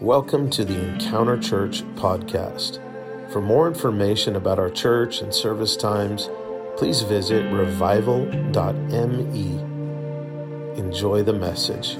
Welcome 0.00 0.50
to 0.50 0.64
the 0.64 0.76
Encounter 0.76 1.38
Church 1.38 1.84
podcast. 1.94 2.80
For 3.30 3.40
more 3.40 3.68
information 3.68 4.34
about 4.34 4.58
our 4.58 4.68
church 4.68 5.20
and 5.20 5.32
service 5.32 5.76
times, 5.76 6.28
please 6.76 7.02
visit 7.02 7.48
revival.me. 7.52 8.40
Enjoy 10.76 11.22
the 11.22 11.32
message. 11.32 11.96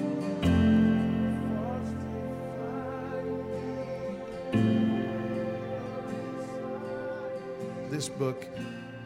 This 7.92 8.08
book, 8.08 8.48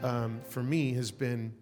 um, 0.02 0.40
for 0.48 0.62
me, 0.62 0.94
has 0.94 1.10
been 1.10 1.52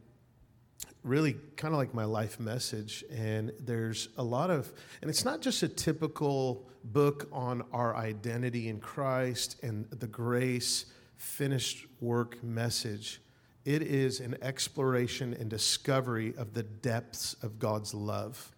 really 1.06 1.36
kind 1.56 1.72
of 1.72 1.78
like 1.78 1.94
my 1.94 2.04
life 2.04 2.40
message. 2.40 3.04
And 3.10 3.52
there's 3.60 4.08
a 4.18 4.22
lot 4.22 4.50
of, 4.50 4.72
and 5.00 5.08
it's 5.08 5.24
not 5.24 5.40
just 5.40 5.62
a 5.62 5.68
typical 5.68 6.66
book 6.84 7.28
on 7.32 7.62
our 7.72 7.96
identity 7.96 8.68
in 8.68 8.80
Christ 8.80 9.56
and 9.62 9.88
the 9.90 10.06
grace, 10.06 10.86
finished 11.16 11.86
work 12.00 12.42
message. 12.42 13.20
It 13.64 13.82
is 13.82 14.20
an 14.20 14.36
exploration 14.42 15.34
and 15.34 15.48
discovery 15.48 16.34
of 16.36 16.54
the 16.54 16.62
depths 16.62 17.34
of 17.42 17.58
God's 17.58 17.94
love. 17.94 18.52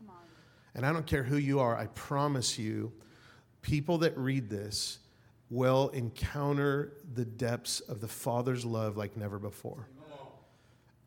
And 0.74 0.84
I 0.84 0.92
don't 0.92 1.06
care 1.06 1.22
who 1.22 1.36
you 1.36 1.60
are, 1.60 1.76
I 1.76 1.86
promise 1.88 2.58
you, 2.58 2.92
people 3.62 3.98
that 3.98 4.16
read 4.16 4.48
this 4.48 4.98
will 5.50 5.88
encounter 5.90 6.92
the 7.14 7.24
depths 7.24 7.80
of 7.80 8.00
the 8.00 8.08
Father's 8.08 8.64
love 8.64 8.96
like 8.96 9.16
never 9.16 9.38
before. 9.38 9.88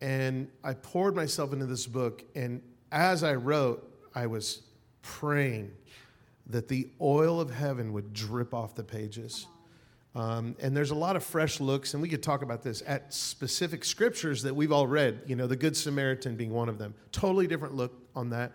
And 0.02 0.48
I 0.64 0.74
poured 0.74 1.14
myself 1.14 1.52
into 1.52 1.64
this 1.64 1.86
book, 1.86 2.24
and 2.34 2.60
as 2.90 3.22
I 3.22 3.34
wrote, 3.34 3.88
I 4.16 4.26
was 4.26 4.62
praying 5.02 5.70
that 6.48 6.66
the 6.66 6.88
oil 7.00 7.40
of 7.40 7.50
heaven 7.50 7.92
would 7.92 8.12
drip 8.12 8.52
off 8.52 8.74
the 8.74 8.82
pages. 8.82 9.46
Um, 10.16 10.56
and 10.60 10.76
there's 10.76 10.90
a 10.90 10.96
lot 10.96 11.14
of 11.14 11.22
fresh 11.22 11.60
looks, 11.60 11.94
and 11.94 12.02
we 12.02 12.08
could 12.08 12.22
talk 12.22 12.42
about 12.42 12.64
this 12.64 12.82
at 12.84 13.14
specific 13.14 13.84
scriptures 13.84 14.42
that 14.42 14.54
we've 14.54 14.72
all 14.72 14.88
read, 14.88 15.20
you 15.28 15.36
know, 15.36 15.46
the 15.46 15.54
Good 15.54 15.76
Samaritan 15.76 16.34
being 16.34 16.52
one 16.52 16.68
of 16.68 16.78
them. 16.78 16.94
Totally 17.12 17.46
different 17.46 17.76
look 17.76 17.92
on 18.16 18.28
that. 18.30 18.50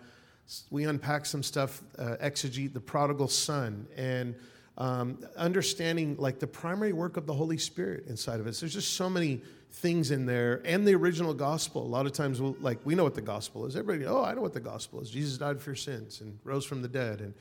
We 0.70 0.84
unpack 0.84 1.24
some 1.24 1.42
stuff, 1.42 1.82
uh, 1.98 2.16
exegete 2.22 2.74
the 2.74 2.80
prodigal 2.80 3.28
son, 3.28 3.86
and 3.96 4.34
um, 4.76 5.18
understanding 5.34 6.14
like 6.18 6.40
the 6.40 6.46
primary 6.46 6.92
work 6.92 7.16
of 7.16 7.24
the 7.24 7.34
Holy 7.34 7.58
Spirit 7.58 8.04
inside 8.06 8.38
of 8.38 8.46
us. 8.46 8.60
There's 8.60 8.74
just 8.74 8.92
so 8.92 9.08
many 9.08 9.40
things 9.70 10.10
in 10.10 10.26
there, 10.26 10.60
and 10.64 10.86
the 10.86 10.94
original 10.94 11.34
gospel. 11.34 11.82
A 11.82 11.86
lot 11.86 12.06
of 12.06 12.12
times, 12.12 12.40
we'll, 12.40 12.56
like 12.60 12.78
we 12.84 12.94
know 12.94 13.04
what 13.04 13.14
the 13.14 13.20
gospel 13.20 13.66
is. 13.66 13.76
Everybody, 13.76 14.06
oh, 14.06 14.24
I 14.24 14.34
know 14.34 14.42
what 14.42 14.54
the 14.54 14.60
gospel 14.60 15.00
is. 15.00 15.10
Jesus 15.10 15.38
died 15.38 15.60
for 15.60 15.70
your 15.70 15.76
sins 15.76 16.20
and 16.20 16.38
rose 16.44 16.64
from 16.64 16.82
the 16.82 16.88
dead, 16.88 17.20
and 17.20 17.34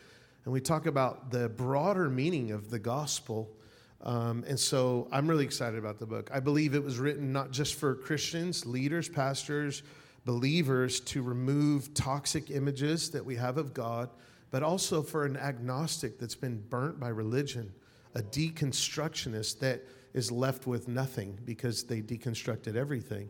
and 0.47 0.53
we 0.53 0.61
talk 0.61 0.85
about 0.85 1.29
the 1.29 1.49
broader 1.49 2.09
meaning 2.09 2.51
of 2.51 2.69
the 2.69 2.79
gospel. 2.79 3.51
Um, 4.01 4.45
and 4.47 4.57
so 4.57 5.09
I'm 5.11 5.27
really 5.27 5.43
excited 5.43 5.77
about 5.77 5.99
the 5.99 6.05
book. 6.05 6.29
I 6.33 6.39
believe 6.39 6.73
it 6.73 6.81
was 6.81 6.99
written 6.99 7.33
not 7.33 7.51
just 7.51 7.75
for 7.75 7.95
Christians, 7.95 8.65
leaders, 8.65 9.09
pastors, 9.09 9.83
believers 10.23 11.01
to 11.01 11.21
remove 11.21 11.93
toxic 11.93 12.49
images 12.49 13.09
that 13.11 13.25
we 13.25 13.35
have 13.35 13.57
of 13.57 13.73
God, 13.73 14.09
but 14.49 14.63
also 14.63 15.01
for 15.01 15.25
an 15.25 15.35
agnostic 15.35 16.17
that's 16.17 16.35
been 16.35 16.63
burnt 16.69 16.97
by 16.97 17.09
religion, 17.09 17.73
a 18.15 18.21
deconstructionist 18.21 19.59
that 19.59 19.83
is 20.17 20.31
left 20.31 20.65
with 20.65 20.87
nothing 20.87 21.39
because 21.45 21.83
they 21.83 22.01
deconstructed 22.01 22.75
everything 22.75 23.29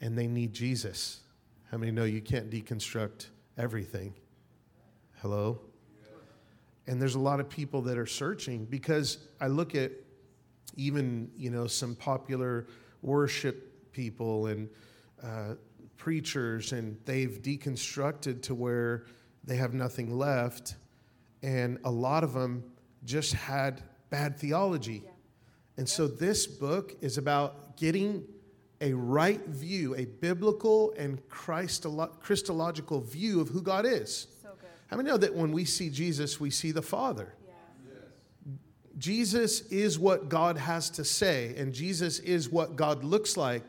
and 0.00 0.16
they 0.16 0.26
need 0.26 0.52
Jesus. 0.52 1.20
How 1.70 1.78
many 1.78 1.90
know 1.90 2.04
you 2.04 2.20
can't 2.20 2.50
deconstruct 2.50 3.26
everything? 3.56 4.14
Hello? 5.22 5.60
and 6.86 7.00
there's 7.00 7.14
a 7.14 7.20
lot 7.20 7.38
of 7.38 7.48
people 7.48 7.80
that 7.82 7.96
are 7.96 8.06
searching 8.06 8.64
because 8.64 9.18
I 9.40 9.46
look 9.46 9.76
at 9.76 9.92
even 10.76 11.30
you 11.36 11.48
know 11.48 11.68
some 11.68 11.94
popular 11.94 12.66
worship 13.02 13.92
people 13.92 14.48
and 14.48 14.68
uh, 15.22 15.54
preachers, 15.96 16.72
and 16.72 16.98
they've 17.04 17.40
deconstructed 17.42 18.42
to 18.42 18.54
where 18.56 19.04
they 19.44 19.54
have 19.54 19.72
nothing 19.72 20.16
left, 20.16 20.74
and 21.42 21.78
a 21.84 21.90
lot 21.90 22.24
of 22.24 22.32
them 22.32 22.64
just 23.04 23.34
had 23.34 23.82
bad 24.10 24.36
theology. 24.36 25.02
Yeah. 25.04 25.10
And 25.80 25.88
so 25.88 26.06
this 26.06 26.46
book 26.46 26.94
is 27.00 27.16
about 27.16 27.78
getting 27.78 28.26
a 28.82 28.92
right 28.92 29.40
view, 29.46 29.96
a 29.96 30.04
biblical 30.04 30.92
and 30.98 31.26
Christological 31.30 33.00
view 33.00 33.40
of 33.40 33.48
who 33.48 33.62
God 33.62 33.86
is. 33.86 34.26
How 34.88 34.98
many 34.98 35.08
know 35.08 35.16
that 35.16 35.34
when 35.34 35.52
we 35.52 35.64
see 35.64 35.88
Jesus, 35.88 36.38
we 36.38 36.50
see 36.50 36.70
the 36.70 36.82
Father? 36.82 37.32
Jesus 38.98 39.62
is 39.68 39.98
what 39.98 40.28
God 40.28 40.58
has 40.58 40.90
to 40.90 41.02
say, 41.02 41.54
and 41.56 41.72
Jesus 41.72 42.18
is 42.18 42.50
what 42.50 42.76
God 42.76 43.02
looks 43.02 43.38
like. 43.38 43.64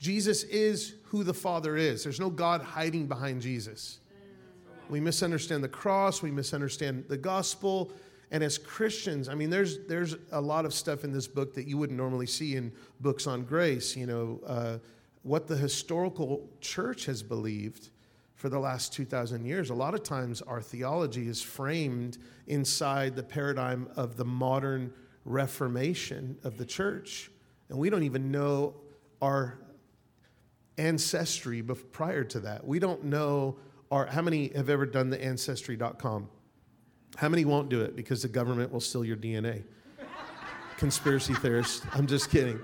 Jesus 0.00 0.44
is 0.44 0.94
who 1.08 1.24
the 1.24 1.34
Father 1.34 1.76
is. 1.76 2.04
There's 2.04 2.20
no 2.20 2.30
God 2.30 2.62
hiding 2.62 3.06
behind 3.06 3.42
Jesus. 3.42 3.98
Mm. 4.08 4.90
We 4.90 4.98
misunderstand 4.98 5.62
the 5.62 5.68
cross, 5.68 6.22
we 6.22 6.30
misunderstand 6.30 7.04
the 7.08 7.18
gospel. 7.18 7.92
And 8.30 8.42
as 8.42 8.58
Christians, 8.58 9.28
I 9.28 9.34
mean, 9.34 9.50
there's, 9.50 9.86
there's 9.86 10.16
a 10.32 10.40
lot 10.40 10.64
of 10.64 10.74
stuff 10.74 11.04
in 11.04 11.12
this 11.12 11.28
book 11.28 11.54
that 11.54 11.66
you 11.66 11.78
wouldn't 11.78 11.98
normally 11.98 12.26
see 12.26 12.56
in 12.56 12.72
books 13.00 13.26
on 13.26 13.44
grace. 13.44 13.96
You 13.96 14.06
know, 14.06 14.40
uh, 14.46 14.78
what 15.22 15.46
the 15.46 15.56
historical 15.56 16.48
church 16.60 17.06
has 17.06 17.22
believed 17.22 17.90
for 18.34 18.48
the 18.48 18.58
last 18.58 18.92
2,000 18.92 19.44
years. 19.44 19.70
A 19.70 19.74
lot 19.74 19.94
of 19.94 20.02
times 20.02 20.42
our 20.42 20.60
theology 20.60 21.28
is 21.28 21.40
framed 21.40 22.18
inside 22.46 23.16
the 23.16 23.22
paradigm 23.22 23.88
of 23.96 24.16
the 24.16 24.24
modern 24.24 24.92
reformation 25.24 26.36
of 26.44 26.58
the 26.58 26.64
church. 26.66 27.30
And 27.68 27.78
we 27.78 27.88
don't 27.88 28.02
even 28.02 28.30
know 28.30 28.74
our 29.22 29.58
ancestry 30.76 31.62
prior 31.62 32.24
to 32.24 32.40
that. 32.40 32.66
We 32.66 32.78
don't 32.78 33.04
know 33.04 33.56
our, 33.90 34.06
how 34.06 34.22
many 34.22 34.52
have 34.54 34.68
ever 34.68 34.86
done 34.86 35.08
the 35.08 35.22
ancestry.com? 35.24 36.28
How 37.16 37.28
many 37.28 37.44
won't 37.44 37.68
do 37.68 37.82
it 37.82 37.94
because 37.96 38.22
the 38.22 38.28
government 38.28 38.72
will 38.72 38.80
steal 38.80 39.04
your 39.04 39.16
DNA? 39.16 39.62
Conspiracy 40.76 41.34
theorists. 41.34 41.86
I'm 41.92 42.06
just 42.06 42.30
kidding. 42.30 42.60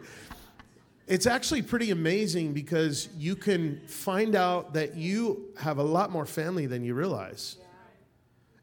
It's 1.07 1.27
actually 1.27 1.63
pretty 1.63 1.91
amazing 1.91 2.53
because 2.53 3.09
you 3.17 3.35
can 3.37 3.81
find 3.87 4.35
out 4.35 4.75
that 4.75 4.97
you 4.97 5.53
have 5.59 5.79
a 5.79 5.83
lot 5.83 6.11
more 6.11 6.27
family 6.27 6.67
than 6.67 6.85
you 6.85 6.95
realize. 6.95 7.57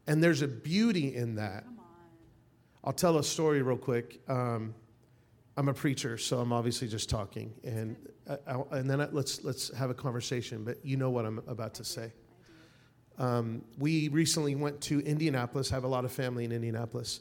And 0.06 0.22
there's 0.22 0.42
a 0.42 0.48
beauty 0.48 1.14
in 1.14 1.34
that. 1.34 1.64
I'll 2.84 2.92
tell 2.92 3.18
a 3.18 3.24
story 3.24 3.60
real 3.60 3.76
quick. 3.76 4.20
Um, 4.28 4.74
I'm 5.58 5.68
a 5.68 5.74
preacher, 5.74 6.16
so 6.16 6.38
I'm 6.38 6.52
obviously 6.52 6.88
just 6.88 7.10
talking, 7.10 7.52
and 7.64 7.96
I, 8.46 8.62
and 8.70 8.88
then 8.88 9.00
I, 9.00 9.08
let's 9.10 9.42
let's 9.42 9.74
have 9.76 9.90
a 9.90 9.94
conversation. 9.94 10.62
But 10.62 10.78
you 10.84 10.96
know 10.96 11.10
what 11.10 11.26
I'm 11.26 11.42
about 11.48 11.74
to 11.74 11.84
say. 11.84 12.12
Um, 13.18 13.62
we 13.78 14.08
recently 14.08 14.54
went 14.54 14.80
to 14.82 15.00
Indianapolis. 15.00 15.72
I 15.72 15.74
have 15.74 15.84
a 15.84 15.88
lot 15.88 16.04
of 16.04 16.12
family 16.12 16.44
in 16.44 16.52
Indianapolis, 16.52 17.20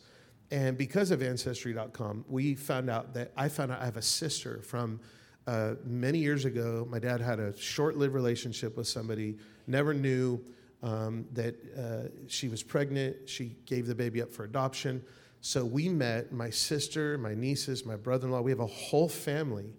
and 0.51 0.77
because 0.77 1.11
of 1.11 1.21
Ancestry.com, 1.21 2.25
we 2.29 2.55
found 2.55 2.89
out 2.89 3.13
that 3.15 3.31
I 3.35 3.49
found 3.49 3.71
out 3.71 3.81
I 3.81 3.85
have 3.85 3.97
a 3.97 4.01
sister 4.01 4.61
from 4.61 4.99
uh, 5.47 5.75
many 5.83 6.19
years 6.19 6.45
ago. 6.45 6.87
My 6.89 6.99
dad 6.99 7.19
had 7.19 7.39
a 7.39 7.57
short 7.57 7.97
lived 7.97 8.13
relationship 8.13 8.77
with 8.77 8.87
somebody, 8.87 9.37
never 9.65 9.93
knew 9.93 10.39
um, 10.83 11.25
that 11.33 11.55
uh, 11.77 12.09
she 12.27 12.47
was 12.47 12.63
pregnant. 12.63 13.27
She 13.27 13.55
gave 13.65 13.87
the 13.87 13.95
baby 13.95 14.21
up 14.21 14.31
for 14.31 14.43
adoption. 14.43 15.03
So 15.41 15.65
we 15.65 15.89
met 15.89 16.31
my 16.31 16.49
sister, 16.49 17.17
my 17.17 17.33
nieces, 17.33 17.85
my 17.85 17.95
brother 17.95 18.27
in 18.27 18.33
law. 18.33 18.41
We 18.41 18.51
have 18.51 18.59
a 18.59 18.67
whole 18.67 19.09
family 19.09 19.73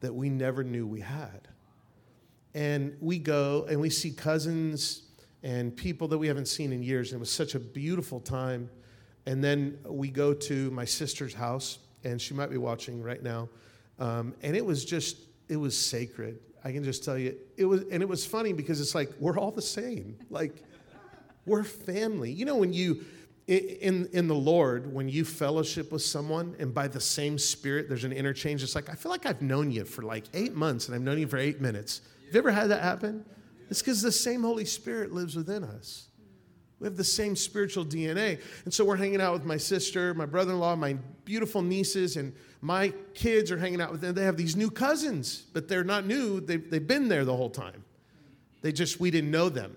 that 0.00 0.12
we 0.12 0.28
never 0.28 0.62
knew 0.62 0.86
we 0.86 1.00
had. 1.00 1.48
And 2.54 2.96
we 3.00 3.18
go 3.18 3.66
and 3.68 3.80
we 3.80 3.90
see 3.90 4.10
cousins 4.12 5.03
and 5.44 5.76
people 5.76 6.08
that 6.08 6.18
we 6.18 6.26
haven't 6.26 6.48
seen 6.48 6.72
in 6.72 6.82
years. 6.82 7.12
And 7.12 7.18
it 7.18 7.20
was 7.20 7.30
such 7.30 7.54
a 7.54 7.60
beautiful 7.60 8.18
time. 8.18 8.68
And 9.26 9.44
then 9.44 9.78
we 9.86 10.08
go 10.08 10.34
to 10.34 10.70
my 10.70 10.86
sister's 10.86 11.34
house, 11.34 11.78
and 12.02 12.20
she 12.20 12.34
might 12.34 12.50
be 12.50 12.56
watching 12.56 13.02
right 13.02 13.22
now. 13.22 13.48
Um, 13.98 14.34
and 14.42 14.56
it 14.56 14.64
was 14.64 14.84
just, 14.84 15.18
it 15.48 15.56
was 15.56 15.78
sacred. 15.78 16.40
I 16.64 16.72
can 16.72 16.82
just 16.82 17.04
tell 17.04 17.18
you, 17.18 17.36
it 17.58 17.66
was, 17.66 17.82
and 17.92 18.02
it 18.02 18.08
was 18.08 18.24
funny 18.24 18.54
because 18.54 18.80
it's 18.80 18.94
like, 18.94 19.10
we're 19.20 19.38
all 19.38 19.50
the 19.50 19.62
same. 19.62 20.16
Like, 20.30 20.62
we're 21.44 21.62
family. 21.62 22.32
You 22.32 22.46
know, 22.46 22.56
when 22.56 22.72
you, 22.72 23.04
in, 23.46 24.08
in 24.14 24.28
the 24.28 24.34
Lord, 24.34 24.92
when 24.92 25.10
you 25.10 25.26
fellowship 25.26 25.92
with 25.92 26.00
someone 26.00 26.56
and 26.58 26.72
by 26.72 26.88
the 26.88 27.00
same 27.00 27.38
spirit, 27.38 27.90
there's 27.90 28.04
an 28.04 28.12
interchange. 28.12 28.62
It's 28.62 28.74
like, 28.74 28.88
I 28.88 28.94
feel 28.94 29.12
like 29.12 29.26
I've 29.26 29.42
known 29.42 29.70
you 29.70 29.84
for 29.84 30.00
like 30.00 30.24
eight 30.32 30.54
months 30.54 30.88
and 30.88 30.94
I've 30.94 31.02
known 31.02 31.18
you 31.18 31.26
for 31.26 31.36
eight 31.36 31.60
minutes. 31.60 32.00
Have 32.26 32.34
you 32.34 32.38
ever 32.38 32.50
had 32.50 32.70
that 32.70 32.82
happen? 32.82 33.26
It's 33.70 33.80
because 33.80 34.02
the 34.02 34.12
same 34.12 34.42
Holy 34.42 34.64
Spirit 34.64 35.12
lives 35.12 35.36
within 35.36 35.64
us. 35.64 36.08
We 36.80 36.86
have 36.86 36.96
the 36.96 37.04
same 37.04 37.36
spiritual 37.36 37.84
DNA. 37.86 38.40
And 38.64 38.74
so 38.74 38.84
we're 38.84 38.96
hanging 38.96 39.20
out 39.20 39.32
with 39.32 39.44
my 39.44 39.56
sister, 39.56 40.12
my 40.12 40.26
brother 40.26 40.52
in 40.52 40.58
law, 40.58 40.76
my 40.76 40.94
beautiful 41.24 41.62
nieces, 41.62 42.16
and 42.16 42.34
my 42.60 42.92
kids 43.14 43.50
are 43.50 43.56
hanging 43.56 43.80
out 43.80 43.90
with 43.90 44.00
them. 44.00 44.14
They 44.14 44.24
have 44.24 44.36
these 44.36 44.56
new 44.56 44.70
cousins, 44.70 45.44
but 45.52 45.68
they're 45.68 45.84
not 45.84 46.06
new. 46.06 46.40
They've, 46.40 46.68
they've 46.68 46.86
been 46.86 47.08
there 47.08 47.24
the 47.24 47.36
whole 47.36 47.50
time. 47.50 47.84
They 48.60 48.72
just, 48.72 49.00
we 49.00 49.10
didn't 49.10 49.30
know 49.30 49.48
them. 49.48 49.76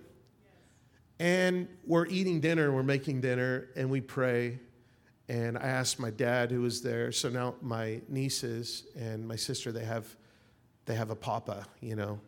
And 1.19 1.67
we're 1.85 2.07
eating 2.07 2.39
dinner, 2.41 2.71
we're 2.71 2.83
making 2.83 3.21
dinner, 3.21 3.69
and 3.75 3.89
we 3.89 4.01
pray. 4.01 4.59
And 5.29 5.57
I 5.57 5.63
asked 5.63 5.99
my 5.99 6.09
dad 6.09 6.51
who 6.51 6.61
was 6.61 6.81
there. 6.81 7.11
So 7.11 7.29
now 7.29 7.55
my 7.61 8.01
nieces 8.07 8.83
and 8.97 9.27
my 9.27 9.35
sister, 9.35 9.71
they 9.71 9.83
have, 9.83 10.15
they 10.85 10.95
have 10.95 11.09
a 11.09 11.15
papa, 11.15 11.65
you 11.81 11.95
know. 11.95 12.19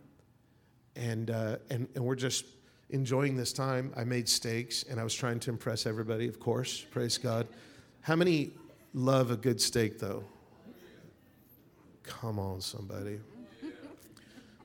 And, 0.99 1.31
uh, 1.31 1.57
and, 1.69 1.87
and 1.95 2.03
we're 2.03 2.15
just 2.15 2.45
enjoying 2.89 3.37
this 3.37 3.53
time. 3.53 3.93
I 3.95 4.03
made 4.03 4.27
steaks 4.27 4.83
and 4.83 4.99
I 4.99 5.03
was 5.03 5.13
trying 5.13 5.39
to 5.41 5.49
impress 5.49 5.85
everybody, 5.85 6.27
of 6.27 6.39
course. 6.39 6.85
Praise 6.91 7.17
God. 7.17 7.47
How 8.01 8.15
many 8.15 8.51
love 8.93 9.31
a 9.31 9.37
good 9.37 9.61
steak, 9.61 9.97
though? 9.97 10.23
Come 12.03 12.37
on, 12.37 12.59
somebody. 12.59 13.19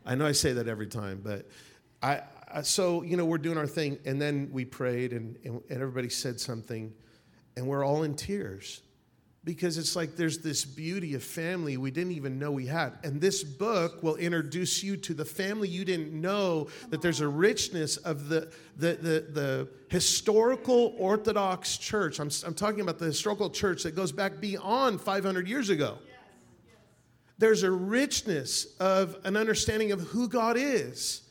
I 0.05 0.15
know 0.17 0.27
I 0.27 0.33
say 0.33 0.53
that 0.55 0.67
every 0.67 0.89
time, 0.89 1.21
but 1.23 1.47
I, 2.03 2.23
I 2.53 2.63
so 2.63 3.03
you 3.03 3.17
know 3.17 3.25
we're 3.25 3.39
doing 3.39 3.57
our 3.57 3.67
thing, 3.67 3.99
and 4.05 4.21
then 4.21 4.51
we 4.53 4.65
prayed, 4.65 5.13
and, 5.13 5.37
and, 5.45 5.63
and 5.71 5.83
everybody 5.83 6.09
said 6.09 6.39
something, 6.41 6.93
and 7.57 7.67
we're 7.67 7.85
all 7.85 8.03
in 8.03 8.15
tears 8.15 8.83
because 9.45 9.77
it's 9.77 9.95
like 9.95 10.17
there's 10.17 10.39
this 10.39 10.65
beauty 10.65 11.15
of 11.15 11.23
family 11.23 11.77
we 11.77 11.91
didn't 11.91 12.13
even 12.13 12.39
know 12.39 12.51
we 12.51 12.67
had. 12.67 12.95
And 13.05 13.21
this 13.21 13.45
book 13.45 14.03
will 14.03 14.17
introduce 14.17 14.83
you 14.83 14.97
to 14.99 15.15
the 15.15 15.25
family 15.25 15.69
you 15.69 15.85
didn't 15.85 16.19
know 16.19 16.69
that 16.89 17.03
there's 17.03 17.21
a 17.21 17.29
richness 17.29 17.99
of 17.99 18.29
the, 18.29 18.51
the, 18.79 18.95
the, 18.95 19.27
the 19.31 19.69
historical 19.91 20.95
Orthodox 20.99 21.77
church. 21.77 22.21
I'm, 22.21 22.31
I'm 22.47 22.55
talking 22.55 22.81
about 22.81 22.99
the 22.99 23.05
historical 23.05 23.51
church 23.51 23.83
that 23.83 23.95
goes 23.95 24.13
back 24.13 24.41
beyond 24.41 25.01
500 25.01 25.47
years 25.47 25.69
ago. 25.69 25.99
There's 27.37 27.65
a 27.65 27.71
richness 27.71 28.77
of 28.81 29.19
an 29.25 29.37
understanding 29.37 29.93
of 29.93 30.01
who 30.01 30.29
God 30.29 30.57
is 30.57 31.23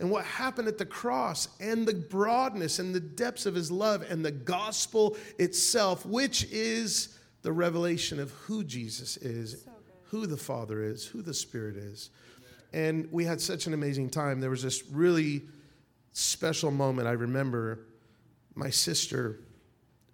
and 0.00 0.10
what 0.10 0.24
happened 0.24 0.66
at 0.66 0.78
the 0.78 0.86
cross 0.86 1.48
and 1.60 1.86
the 1.86 1.94
broadness 1.94 2.78
and 2.78 2.94
the 2.94 3.00
depths 3.00 3.46
of 3.46 3.54
his 3.54 3.70
love 3.70 4.04
and 4.10 4.24
the 4.24 4.32
gospel 4.32 5.16
itself, 5.38 6.04
which 6.06 6.44
is 6.50 7.19
the 7.42 7.52
revelation 7.52 8.20
of 8.20 8.30
who 8.32 8.64
Jesus 8.64 9.16
is, 9.16 9.62
so 9.62 9.70
who 10.10 10.26
the 10.26 10.36
Father 10.36 10.82
is, 10.82 11.06
who 11.06 11.22
the 11.22 11.34
Spirit 11.34 11.76
is. 11.76 12.10
And 12.72 13.08
we 13.10 13.24
had 13.24 13.40
such 13.40 13.66
an 13.66 13.74
amazing 13.74 14.10
time. 14.10 14.40
There 14.40 14.50
was 14.50 14.62
this 14.62 14.84
really 14.90 15.42
special 16.12 16.70
moment. 16.70 17.08
I 17.08 17.12
remember 17.12 17.86
my 18.54 18.70
sister 18.70 19.40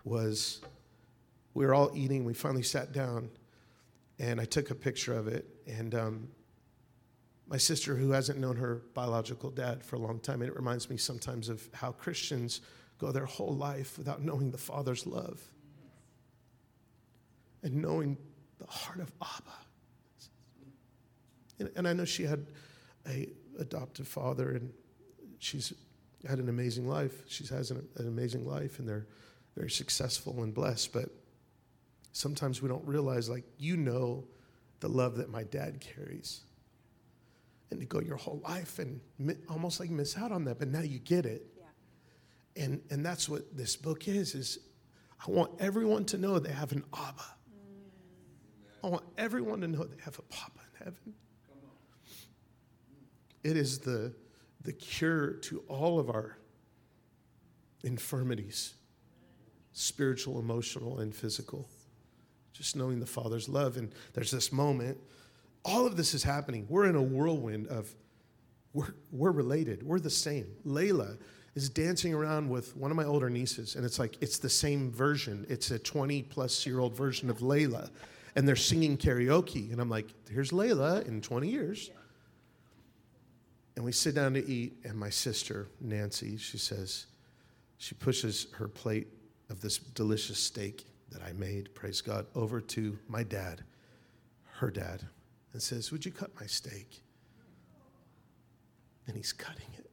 was, 0.05 0.61
we 1.55 1.67
were 1.67 1.75
all 1.75 1.91
eating. 1.95 2.25
We 2.25 2.35
finally 2.35 2.63
sat 2.63 2.93
down, 2.93 3.31
and 4.19 4.41
I 4.41 4.45
took 4.45 4.71
a 4.71 4.75
picture 4.75 5.15
of 5.15 5.29
it. 5.29 5.47
And 5.67 5.95
um, 5.95 6.29
my 7.47 7.57
sister, 7.57 7.97
who 7.97 8.11
hasn't 8.11 8.39
known 8.39 8.57
her 8.57 8.83
biological 8.95 9.51
dad 9.51 9.85
for 9.85 9.97
a 9.97 9.99
long 9.99 10.21
time, 10.21 10.43
and 10.43 10.51
it 10.51 10.57
reminds 10.57 10.89
me 10.89 10.97
sometimes 10.97 11.49
of 11.49 11.67
how 11.75 11.93
Christians 11.93 12.61
go 12.99 13.13
their 13.13 13.27
whole 13.27 13.55
life 13.55 13.99
without 13.99 14.23
knowing 14.23 14.51
the 14.51 14.59
Father's 14.59 15.07
love 15.07 15.41
and 17.67 17.83
knowing 17.83 18.17
the 18.59 18.67
heart 18.67 19.01
of 19.01 19.13
Abba. 19.21 19.59
And, 21.75 21.89
I 21.89 21.93
know 21.93 22.05
she 22.05 22.23
had 22.23 22.47
a 23.09 23.29
adoptive 23.59 24.07
father, 24.07 24.53
and 24.53 24.73
she's 25.41 25.73
had 26.29 26.39
an 26.39 26.49
amazing 26.49 26.87
life. 26.87 27.25
She 27.27 27.45
has 27.49 27.73
an, 27.73 27.89
an 27.97 28.07
amazing 28.07 28.47
life, 28.47 28.79
and 28.79 28.89
they're 28.89 29.09
very 29.57 29.71
successful 29.71 30.45
and 30.45 30.55
blessed. 30.55 30.93
But 30.93 31.09
sometimes 32.13 32.63
we 32.63 32.69
don't 32.69 32.87
realize, 32.87 33.29
like, 33.29 33.45
you 33.59 33.77
know, 33.77 34.29
the 34.79 34.89
love 34.89 35.17
that 35.17 35.29
my 35.29 35.43
dad 35.43 35.81
carries. 35.81 36.43
And 37.73 37.81
to 37.81 37.87
go 37.87 38.01
your 38.01 38.17
whole 38.17 38.41
life 38.45 38.79
and 38.79 39.01
almost 39.49 39.81
like 39.81 39.91
miss 39.91 40.17
out 40.17 40.31
on 40.31 40.45
that, 40.45 40.61
but 40.61 40.69
now 40.69 40.83
you 40.83 41.01
get 41.01 41.27
it. 41.27 41.45
Yeah. 41.57 42.65
And, 42.65 42.81
and 42.91 43.05
that's 43.05 43.29
what 43.29 43.57
this 43.57 43.75
book 43.75 44.07
is, 44.07 44.37
is 44.37 44.61
I 45.27 45.33
want 45.33 45.51
everyone 45.59 46.05
to 46.07 46.19
know 46.19 46.39
they 46.39 46.53
have 46.53 46.71
an 46.71 46.85
Abba. 46.95 47.36
I 48.87 48.89
want 48.89 49.03
everyone 49.19 49.61
to 49.63 49.67
know 49.67 49.83
they 49.83 50.01
have 50.05 50.17
a 50.17 50.23
Papa 50.23 50.61
in 50.61 50.85
heaven. 50.85 51.15
It 53.43 53.57
is 53.57 53.81
the, 53.81 54.15
the 54.63 54.73
cure 54.73 55.33
to 55.33 55.65
all 55.67 55.99
of 55.99 56.09
our 56.09 56.39
infirmities 57.83 58.75
spiritual, 59.73 60.39
emotional, 60.39 61.01
and 61.01 61.13
physical. 61.13 61.69
Just 62.53 62.77
knowing 62.77 63.01
the 63.01 63.07
Father's 63.07 63.49
love. 63.49 63.77
And 63.77 63.93
there's 64.15 64.31
this 64.31 64.51
moment, 64.51 64.97
all 65.65 65.85
of 65.85 65.97
this 65.97 66.15
is 66.15 66.23
happening. 66.23 66.65
We're 66.69 66.87
in 66.87 66.95
a 66.95 67.03
whirlwind 67.03 67.67
of, 67.67 67.93
we're, 68.73 68.95
we're 69.11 69.33
related, 69.33 69.83
we're 69.83 69.99
the 69.99 70.09
same. 70.09 70.47
Layla 70.65 71.19
is 71.57 71.69
dancing 71.69 72.15
around 72.15 72.49
with 72.49 72.75
one 72.77 72.93
of 72.93 72.97
my 72.97 73.05
older 73.05 73.29
nieces, 73.29 73.75
and 73.75 73.85
it's 73.85 73.99
like, 73.99 74.17
it's 74.23 74.39
the 74.39 74.49
same 74.49 74.93
version. 74.93 75.45
It's 75.49 75.73
a 75.73 75.79
20 75.79 76.23
plus 76.23 76.65
year 76.65 76.79
old 76.79 76.97
version 76.97 77.29
of 77.29 77.41
Layla 77.41 77.91
and 78.37 78.47
they're 78.47 78.55
singing 78.55 78.99
karaoke. 78.99 79.73
And 79.73 79.81
I'm 79.81 79.89
like, 79.89 80.07
here's 80.31 80.51
Layla 80.51 81.09
in 81.09 81.23
20 81.23 81.49
years. 81.49 81.91
And 83.75 83.85
we 83.85 83.93
sit 83.93 84.15
down 84.15 84.35
to 84.35 84.47
eat, 84.47 84.77
and 84.85 84.97
my 84.97 85.11
sister, 85.11 85.69
Nancy, 85.81 86.37
she 86.37 86.59
says, 86.59 87.07
she 87.79 87.95
pushes 87.95 88.47
her 88.53 88.69
plate 88.69 89.09
of 89.51 89.61
this 89.61 89.79
delicious 89.79 90.39
steak 90.39 90.87
that 91.11 91.23
I 91.23 91.33
made, 91.33 91.75
praise 91.75 92.01
God, 92.01 92.27
over 92.35 92.61
to 92.61 92.99
my 93.09 93.23
dad, 93.23 93.63
her 94.59 94.71
dad, 94.71 95.03
and 95.53 95.63
says, 95.63 95.93
Would 95.93 96.05
you 96.05 96.11
cut 96.13 96.31
my 96.41 96.47
steak? 96.47 97.03
And 99.07 99.17
he's 99.17 99.33
cutting 99.33 99.69
it. 99.79 99.91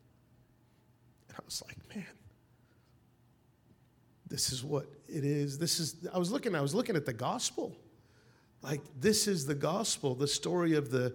And 1.27 1.37
I 1.37 1.41
was 1.45 1.61
like, 1.67 1.77
Man, 1.93 2.05
this 4.27 4.51
is 4.51 4.63
what 4.63 4.87
it 5.07 5.25
is. 5.25 5.57
This 5.57 5.79
is, 5.79 6.07
I 6.13 6.17
was 6.17 6.31
looking, 6.31 6.55
I 6.55 6.61
was 6.61 6.73
looking 6.73 6.95
at 6.95 7.05
the 7.05 7.13
gospel. 7.13 7.75
Like, 8.63 8.81
this 8.99 9.27
is 9.27 9.45
the 9.45 9.55
gospel, 9.55 10.15
the 10.15 10.27
story 10.27 10.73
of 10.73 10.89
the, 10.89 11.13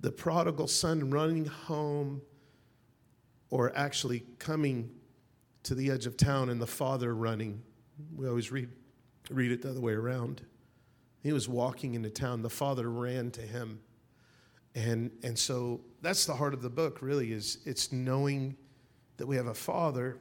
the 0.00 0.10
prodigal 0.10 0.68
son 0.68 1.10
running 1.10 1.44
home 1.44 2.22
or 3.50 3.76
actually 3.76 4.24
coming 4.38 4.90
to 5.64 5.74
the 5.74 5.90
edge 5.90 6.06
of 6.06 6.16
town 6.16 6.48
and 6.48 6.62
the 6.62 6.66
father 6.66 7.14
running. 7.14 7.62
We 8.16 8.28
always 8.28 8.52
read, 8.52 8.70
read 9.30 9.50
it 9.50 9.62
the 9.62 9.70
other 9.70 9.80
way 9.80 9.92
around. 9.92 10.42
He 11.22 11.32
was 11.32 11.48
walking 11.48 11.94
into 11.94 12.10
town, 12.10 12.42
the 12.42 12.50
father 12.50 12.88
ran 12.88 13.30
to 13.32 13.42
him. 13.42 13.80
And, 14.74 15.10
and 15.22 15.38
so 15.38 15.80
that's 16.02 16.24
the 16.24 16.34
heart 16.34 16.54
of 16.54 16.62
the 16.62 16.70
book, 16.70 17.02
really, 17.02 17.32
is 17.32 17.58
it's 17.64 17.92
knowing 17.92 18.56
that 19.16 19.26
we 19.26 19.36
have 19.36 19.46
a 19.46 19.54
father 19.54 20.18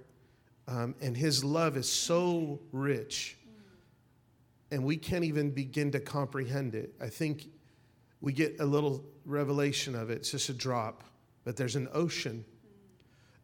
um, 0.68 0.96
and 1.02 1.16
his 1.16 1.44
love 1.44 1.78
is 1.78 1.92
so 1.92 2.60
rich 2.72 3.38
and 4.74 4.84
we 4.84 4.98
can't 4.98 5.24
even 5.24 5.52
begin 5.52 5.92
to 5.92 6.00
comprehend 6.00 6.74
it. 6.74 6.96
I 7.00 7.08
think 7.08 7.46
we 8.22 8.34
get 8.34 8.60
a 8.60 8.66
little 8.66 9.06
revelation 9.24 9.94
of 9.94 10.10
it. 10.10 10.18
It's 10.18 10.32
just 10.32 10.50
a 10.50 10.54
drop, 10.54 11.04
but 11.44 11.56
there's 11.56 11.76
an 11.76 11.88
ocean. 11.94 12.44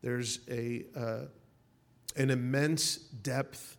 There's 0.02 0.40
a 0.50 0.86
uh, 0.96 1.26
an 2.16 2.32
immense 2.32 2.98
depth 2.98 3.78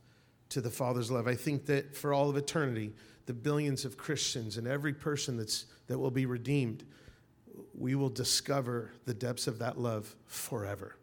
to 0.50 0.60
the 0.60 0.70
Father's 0.70 1.10
love. 1.10 1.26
I 1.26 1.34
think 1.34 1.66
that 1.66 1.96
for 1.96 2.14
all 2.14 2.30
of 2.30 2.36
eternity, 2.36 2.92
the 3.26 3.34
billions 3.34 3.84
of 3.84 3.96
Christians 3.96 4.56
and 4.56 4.68
every 4.68 4.92
person 4.92 5.36
that's 5.36 5.66
that 5.88 5.98
will 5.98 6.12
be 6.12 6.26
redeemed, 6.26 6.84
we 7.76 7.96
will 7.96 8.10
discover 8.10 8.92
the 9.06 9.14
depths 9.14 9.48
of 9.48 9.58
that 9.58 9.76
love 9.76 10.14
forever. 10.26 10.94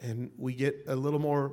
And 0.00 0.30
we 0.38 0.54
get 0.54 0.84
a 0.88 0.96
little 0.96 1.20
more 1.20 1.52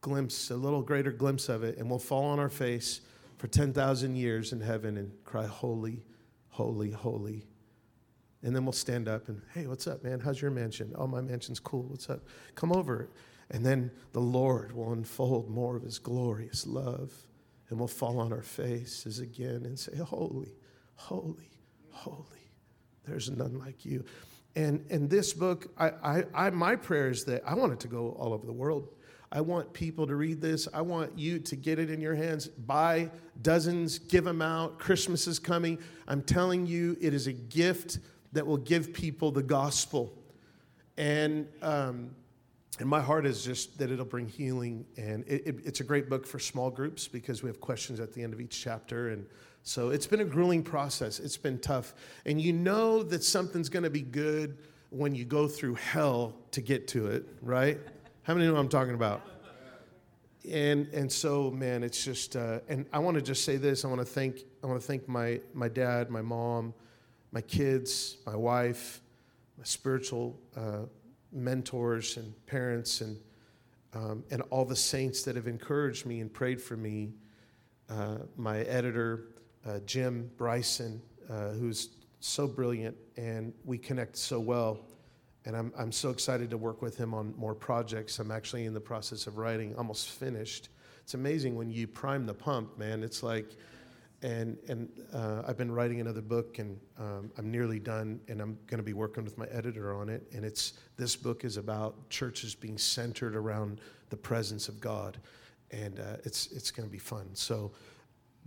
glimpse, 0.00 0.50
a 0.50 0.56
little 0.56 0.82
greater 0.82 1.12
glimpse 1.12 1.48
of 1.48 1.62
it, 1.64 1.78
and 1.78 1.88
we'll 1.88 1.98
fall 1.98 2.24
on 2.24 2.38
our 2.38 2.48
face 2.48 3.00
for 3.36 3.46
10,000 3.46 4.16
years 4.16 4.52
in 4.52 4.60
heaven 4.60 4.96
and 4.96 5.12
cry, 5.24 5.46
Holy, 5.46 6.02
holy, 6.48 6.90
holy. 6.90 7.46
And 8.42 8.54
then 8.54 8.64
we'll 8.64 8.72
stand 8.72 9.08
up 9.08 9.28
and, 9.28 9.42
hey, 9.52 9.66
what's 9.66 9.86
up, 9.86 10.04
man? 10.04 10.20
How's 10.20 10.40
your 10.40 10.52
mansion? 10.52 10.92
Oh, 10.96 11.06
my 11.06 11.20
mansion's 11.20 11.58
cool. 11.58 11.82
What's 11.82 12.08
up? 12.08 12.20
Come 12.54 12.72
over. 12.72 13.10
And 13.50 13.64
then 13.64 13.90
the 14.12 14.20
Lord 14.20 14.72
will 14.72 14.92
unfold 14.92 15.50
more 15.50 15.76
of 15.76 15.82
his 15.82 15.98
glorious 15.98 16.66
love, 16.66 17.12
and 17.68 17.78
we'll 17.78 17.88
fall 17.88 18.20
on 18.20 18.32
our 18.32 18.42
faces 18.42 19.18
again 19.18 19.62
and 19.64 19.78
say, 19.78 19.96
Holy, 19.96 20.54
holy, 20.94 21.50
holy. 21.90 22.24
There's 23.06 23.30
none 23.30 23.58
like 23.58 23.84
you. 23.84 24.04
And, 24.54 24.84
and 24.90 25.08
this 25.08 25.32
book, 25.32 25.68
I, 25.78 25.90
I, 26.02 26.24
I, 26.34 26.50
my 26.50 26.76
prayer 26.76 27.08
is 27.10 27.24
that 27.24 27.42
I 27.46 27.54
want 27.54 27.72
it 27.72 27.80
to 27.80 27.88
go 27.88 28.10
all 28.18 28.32
over 28.32 28.46
the 28.46 28.52
world. 28.52 28.88
I 29.30 29.42
want 29.42 29.72
people 29.72 30.06
to 30.06 30.16
read 30.16 30.40
this. 30.40 30.68
I 30.72 30.80
want 30.80 31.18
you 31.18 31.38
to 31.38 31.56
get 31.56 31.78
it 31.78 31.90
in 31.90 32.00
your 32.00 32.14
hands. 32.14 32.48
Buy 32.48 33.10
dozens, 33.42 33.98
give 33.98 34.24
them 34.24 34.40
out. 34.40 34.78
Christmas 34.78 35.26
is 35.26 35.38
coming. 35.38 35.78
I'm 36.06 36.22
telling 36.22 36.66
you, 36.66 36.96
it 37.00 37.12
is 37.12 37.26
a 37.26 37.32
gift 37.32 37.98
that 38.32 38.46
will 38.46 38.56
give 38.56 38.92
people 38.92 39.30
the 39.30 39.42
gospel. 39.42 40.14
And, 40.96 41.46
um, 41.60 42.10
and 42.78 42.88
my 42.88 43.00
heart 43.00 43.26
is 43.26 43.44
just 43.44 43.78
that 43.78 43.90
it'll 43.90 44.04
bring 44.06 44.28
healing. 44.28 44.86
And 44.96 45.24
it, 45.26 45.46
it, 45.46 45.56
it's 45.64 45.80
a 45.80 45.84
great 45.84 46.08
book 46.08 46.26
for 46.26 46.38
small 46.38 46.70
groups 46.70 47.06
because 47.06 47.42
we 47.42 47.48
have 47.48 47.60
questions 47.60 48.00
at 48.00 48.14
the 48.14 48.22
end 48.22 48.32
of 48.32 48.40
each 48.40 48.62
chapter. 48.62 49.10
And 49.10 49.26
so 49.62 49.90
it's 49.90 50.06
been 50.06 50.20
a 50.20 50.24
grueling 50.24 50.62
process, 50.62 51.20
it's 51.20 51.36
been 51.36 51.58
tough. 51.58 51.92
And 52.24 52.40
you 52.40 52.54
know 52.54 53.02
that 53.02 53.22
something's 53.22 53.68
going 53.68 53.82
to 53.82 53.90
be 53.90 54.00
good 54.00 54.56
when 54.90 55.14
you 55.14 55.26
go 55.26 55.46
through 55.46 55.74
hell 55.74 56.34
to 56.52 56.62
get 56.62 56.88
to 56.88 57.08
it, 57.08 57.26
right? 57.42 57.78
How 58.28 58.34
many 58.34 58.46
know 58.46 58.52
what 58.52 58.60
I'm 58.60 58.68
talking 58.68 58.92
about? 58.92 59.22
and 60.52 60.86
and 60.88 61.10
so 61.10 61.50
man, 61.50 61.82
it's 61.82 62.04
just 62.04 62.36
uh, 62.36 62.58
and 62.68 62.84
I 62.92 62.98
want 62.98 63.14
to 63.14 63.22
just 63.22 63.42
say 63.42 63.56
this. 63.56 63.86
I 63.86 63.88
want 63.88 64.02
to 64.02 64.04
thank 64.04 64.40
I 64.62 64.66
want 64.66 64.78
to 64.78 64.86
thank 64.86 65.08
my 65.08 65.40
my 65.54 65.68
dad, 65.68 66.10
my 66.10 66.20
mom, 66.20 66.74
my 67.32 67.40
kids, 67.40 68.18
my 68.26 68.36
wife, 68.36 69.00
my 69.56 69.64
spiritual 69.64 70.38
uh, 70.54 70.82
mentors 71.32 72.18
and 72.18 72.34
parents, 72.44 73.00
and 73.00 73.16
um, 73.94 74.22
and 74.30 74.42
all 74.50 74.66
the 74.66 74.76
saints 74.76 75.22
that 75.22 75.34
have 75.34 75.48
encouraged 75.48 76.04
me 76.04 76.20
and 76.20 76.30
prayed 76.30 76.60
for 76.60 76.76
me. 76.76 77.14
Uh, 77.88 78.18
my 78.36 78.58
editor, 78.64 79.28
uh, 79.66 79.78
Jim 79.86 80.30
Bryson, 80.36 81.00
uh, 81.30 81.52
who's 81.52 81.96
so 82.20 82.46
brilliant, 82.46 82.94
and 83.16 83.54
we 83.64 83.78
connect 83.78 84.18
so 84.18 84.38
well. 84.38 84.80
And 85.48 85.56
I'm, 85.56 85.72
I'm 85.78 85.92
so 85.92 86.10
excited 86.10 86.50
to 86.50 86.58
work 86.58 86.82
with 86.82 86.98
him 86.98 87.14
on 87.14 87.32
more 87.38 87.54
projects. 87.54 88.18
I'm 88.18 88.30
actually 88.30 88.66
in 88.66 88.74
the 88.74 88.80
process 88.80 89.26
of 89.26 89.38
writing, 89.38 89.74
almost 89.76 90.10
finished. 90.10 90.68
It's 91.00 91.14
amazing 91.14 91.56
when 91.56 91.70
you 91.70 91.86
prime 91.86 92.26
the 92.26 92.34
pump, 92.34 92.76
man. 92.76 93.02
It's 93.02 93.22
like, 93.22 93.56
and 94.20 94.58
and 94.68 94.90
uh, 95.10 95.44
I've 95.46 95.56
been 95.56 95.72
writing 95.72 96.02
another 96.02 96.20
book, 96.20 96.58
and 96.58 96.78
um, 96.98 97.32
I'm 97.38 97.50
nearly 97.50 97.78
done, 97.78 98.20
and 98.28 98.42
I'm 98.42 98.58
going 98.66 98.76
to 98.76 98.84
be 98.84 98.92
working 98.92 99.24
with 99.24 99.38
my 99.38 99.46
editor 99.46 99.94
on 99.94 100.10
it. 100.10 100.22
And 100.34 100.44
it's 100.44 100.74
this 100.98 101.16
book 101.16 101.46
is 101.46 101.56
about 101.56 102.10
churches 102.10 102.54
being 102.54 102.76
centered 102.76 103.34
around 103.34 103.80
the 104.10 104.18
presence 104.18 104.68
of 104.68 104.82
God, 104.82 105.16
and 105.70 105.98
uh, 105.98 106.16
it's 106.24 106.48
it's 106.48 106.70
going 106.70 106.86
to 106.86 106.92
be 106.92 106.98
fun. 106.98 107.26
So, 107.32 107.72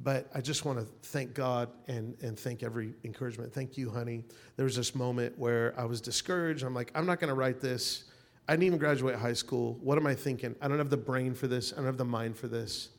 but 0.03 0.29
I 0.33 0.41
just 0.41 0.65
want 0.65 0.79
to 0.79 0.85
thank 1.03 1.33
God 1.33 1.69
and 1.87 2.15
and 2.21 2.37
thank 2.37 2.63
every 2.63 2.93
encouragement. 3.03 3.53
Thank 3.53 3.77
you, 3.77 3.89
honey. 3.89 4.23
There 4.55 4.63
was 4.63 4.75
this 4.75 4.95
moment 4.95 5.37
where 5.37 5.73
I 5.77 5.85
was 5.85 6.01
discouraged. 6.01 6.63
I'm 6.63 6.73
like, 6.73 6.91
I'm 6.95 7.05
not 7.05 7.19
going 7.19 7.29
to 7.29 7.35
write 7.35 7.59
this. 7.59 8.05
I 8.47 8.53
didn't 8.53 8.63
even 8.63 8.79
graduate 8.79 9.15
high 9.15 9.33
school. 9.33 9.77
What 9.81 9.97
am 9.97 10.07
I 10.07 10.15
thinking? 10.15 10.55
I 10.61 10.67
don't 10.67 10.77
have 10.77 10.89
the 10.89 10.97
brain 10.97 11.33
for 11.33 11.47
this. 11.47 11.73
I 11.73 11.77
don't 11.77 11.85
have 11.85 11.97
the 11.97 12.05
mind 12.05 12.37
for 12.37 12.47
this. 12.47 12.89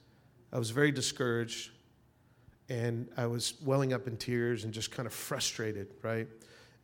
I 0.52 0.58
was 0.58 0.70
very 0.70 0.92
discouraged 0.92 1.70
and 2.68 3.08
I 3.16 3.26
was 3.26 3.54
welling 3.62 3.92
up 3.92 4.06
in 4.06 4.16
tears 4.16 4.64
and 4.64 4.72
just 4.72 4.90
kind 4.90 5.06
of 5.06 5.12
frustrated, 5.12 5.88
right? 6.02 6.28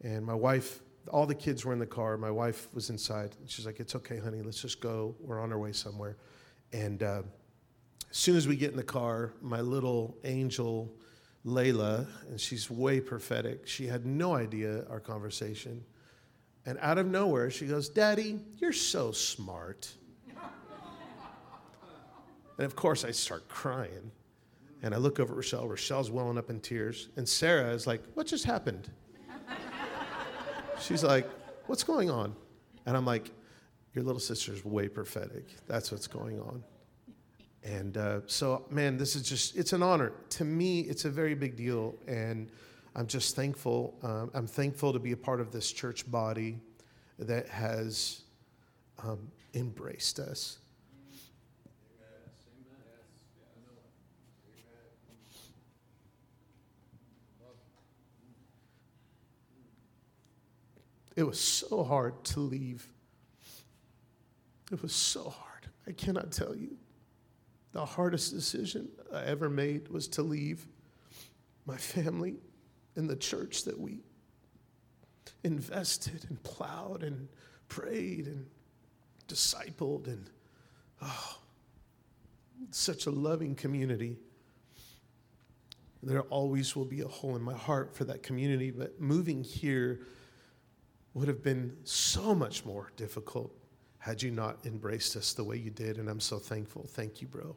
And 0.03 0.25
my 0.25 0.35
wife, 0.35 0.81
all 1.11 1.27
the 1.27 1.35
kids 1.35 1.65
were 1.65 1.73
in 1.73 1.79
the 1.79 1.87
car. 1.87 2.17
My 2.17 2.31
wife 2.31 2.69
was 2.75 2.91
inside. 2.91 3.37
She's 3.47 3.67
like, 3.67 3.81
"It's 3.81 3.95
okay, 3.95 4.19
honey. 4.19 4.43
Let's 4.43 4.61
just 4.61 4.81
go. 4.81 5.15
We're 5.21 5.41
on 5.41 5.53
our 5.53 5.59
way 5.59 5.73
somewhere." 5.73 6.17
And 6.73 7.03
uh, 7.03 7.23
as 8.11 8.17
soon 8.17 8.37
as 8.37 8.49
we 8.49 8.57
get 8.57 8.71
in 8.71 8.77
the 8.77 8.83
car, 8.83 9.33
my 9.41 9.61
little 9.61 10.17
angel, 10.25 10.95
Layla, 11.45 12.07
and 12.29 12.41
she's 12.41 12.71
way 12.71 13.01
prophetic. 13.01 13.67
She 13.67 13.87
had 13.87 14.07
no 14.07 14.35
idea 14.35 14.85
our 14.89 15.01
conversation, 15.01 15.85
and 16.67 16.79
out 16.81 16.99
of 16.99 17.07
nowhere, 17.07 17.51
she 17.51 17.67
goes, 17.67 17.89
"Daddy, 17.89 18.41
you're 18.57 18.73
so 18.73 19.13
smart." 19.13 19.93
and 22.59 22.67
of 22.67 22.75
course, 22.75 23.05
I 23.05 23.13
start 23.13 23.49
crying. 23.49 24.11
And 24.83 24.95
I 24.95 24.99
look 24.99 25.19
over 25.19 25.33
at 25.33 25.37
Rochelle. 25.37 25.67
Rochelle's 25.67 26.11
welling 26.11 26.39
up 26.39 26.51
in 26.51 26.61
tears. 26.61 27.09
And 27.17 27.29
Sarah 27.29 27.73
is 27.73 27.87
like, 27.87 28.03
What 28.15 28.27
just 28.27 28.45
happened? 28.45 28.91
She's 30.81 31.03
like, 31.03 31.29
What's 31.67 31.83
going 31.83 32.11
on? 32.11 32.35
And 32.87 32.97
I'm 32.97 33.05
like, 33.05 33.31
Your 33.95 34.05
little 34.05 34.21
sister's 34.21 34.65
way 34.65 34.89
prophetic. 34.89 35.57
That's 35.67 35.91
what's 35.91 36.07
going 36.07 36.41
on. 36.41 36.63
And 37.65 37.97
uh, 37.97 38.21
so, 38.27 38.65
man, 38.71 38.97
this 38.97 39.17
is 39.17 39.23
just, 39.23 39.57
it's 39.57 39.73
an 39.73 39.83
honor. 39.83 40.13
To 40.31 40.45
me, 40.45 40.81
it's 40.81 41.05
a 41.05 41.11
very 41.11 41.35
big 41.35 41.57
deal. 41.57 41.95
And 42.07 42.51
I'm 42.95 43.07
just 43.07 43.37
thankful. 43.37 43.95
Um, 44.03 44.31
I'm 44.35 44.47
thankful 44.47 44.93
to 44.93 44.99
be 44.99 45.13
a 45.13 45.17
part 45.17 45.41
of 45.41 45.53
this 45.53 45.71
church 45.71 46.11
body 46.11 46.61
that 47.19 47.49
has 47.49 48.23
um, 49.03 49.31
embraced 49.55 50.19
us. 50.19 50.59
It 61.17 61.27
was 61.27 61.41
so 61.41 61.83
hard 61.83 62.23
to 62.27 62.39
leave. 62.39 62.87
It 64.71 64.81
was 64.81 64.93
so 64.93 65.31
hard. 65.31 65.67
I 65.85 65.91
cannot 65.91 66.31
tell 66.31 66.55
you. 66.55 66.77
The 67.73 67.85
hardest 67.85 68.33
decision 68.33 68.89
I 69.13 69.25
ever 69.25 69.49
made 69.49 69.89
was 69.89 70.09
to 70.09 70.23
leave 70.23 70.67
my 71.67 71.77
family 71.77 72.37
and 72.97 73.09
the 73.09 73.17
church 73.17 73.65
that 73.65 73.79
we 73.79 74.01
invested 75.45 76.25
and 76.29 76.43
plowed 76.43 77.03
and 77.03 77.29
prayed 77.69 78.27
and 78.27 78.47
discipled 79.29 80.07
and 80.07 80.31
oh, 81.03 81.39
such 82.71 83.07
a 83.07 83.11
loving 83.11 83.55
community. 83.55 84.17
There 86.03 86.23
always 86.23 86.75
will 86.75 86.85
be 86.85 87.01
a 87.01 87.09
hole 87.09 87.37
in 87.37 87.43
my 87.43 87.55
heart 87.55 87.95
for 87.95 88.05
that 88.05 88.23
community, 88.23 88.71
but 88.71 89.01
moving 89.01 89.45
here 89.45 90.01
would 91.15 91.29
have 91.29 91.43
been 91.43 91.77
so 91.85 92.35
much 92.35 92.65
more 92.65 92.91
difficult 92.97 93.53
had 94.09 94.23
you 94.23 94.31
not 94.31 94.57
embraced 94.65 95.17
us 95.17 95.35
the 95.35 95.45
way 95.45 95.59
you 95.59 95.69
did. 95.69 95.99
And 95.99 96.09
I'm 96.09 96.19
so 96.19 96.39
thankful. 96.39 96.87
Thank 96.89 97.21
you, 97.21 97.29
bro. 97.29 97.55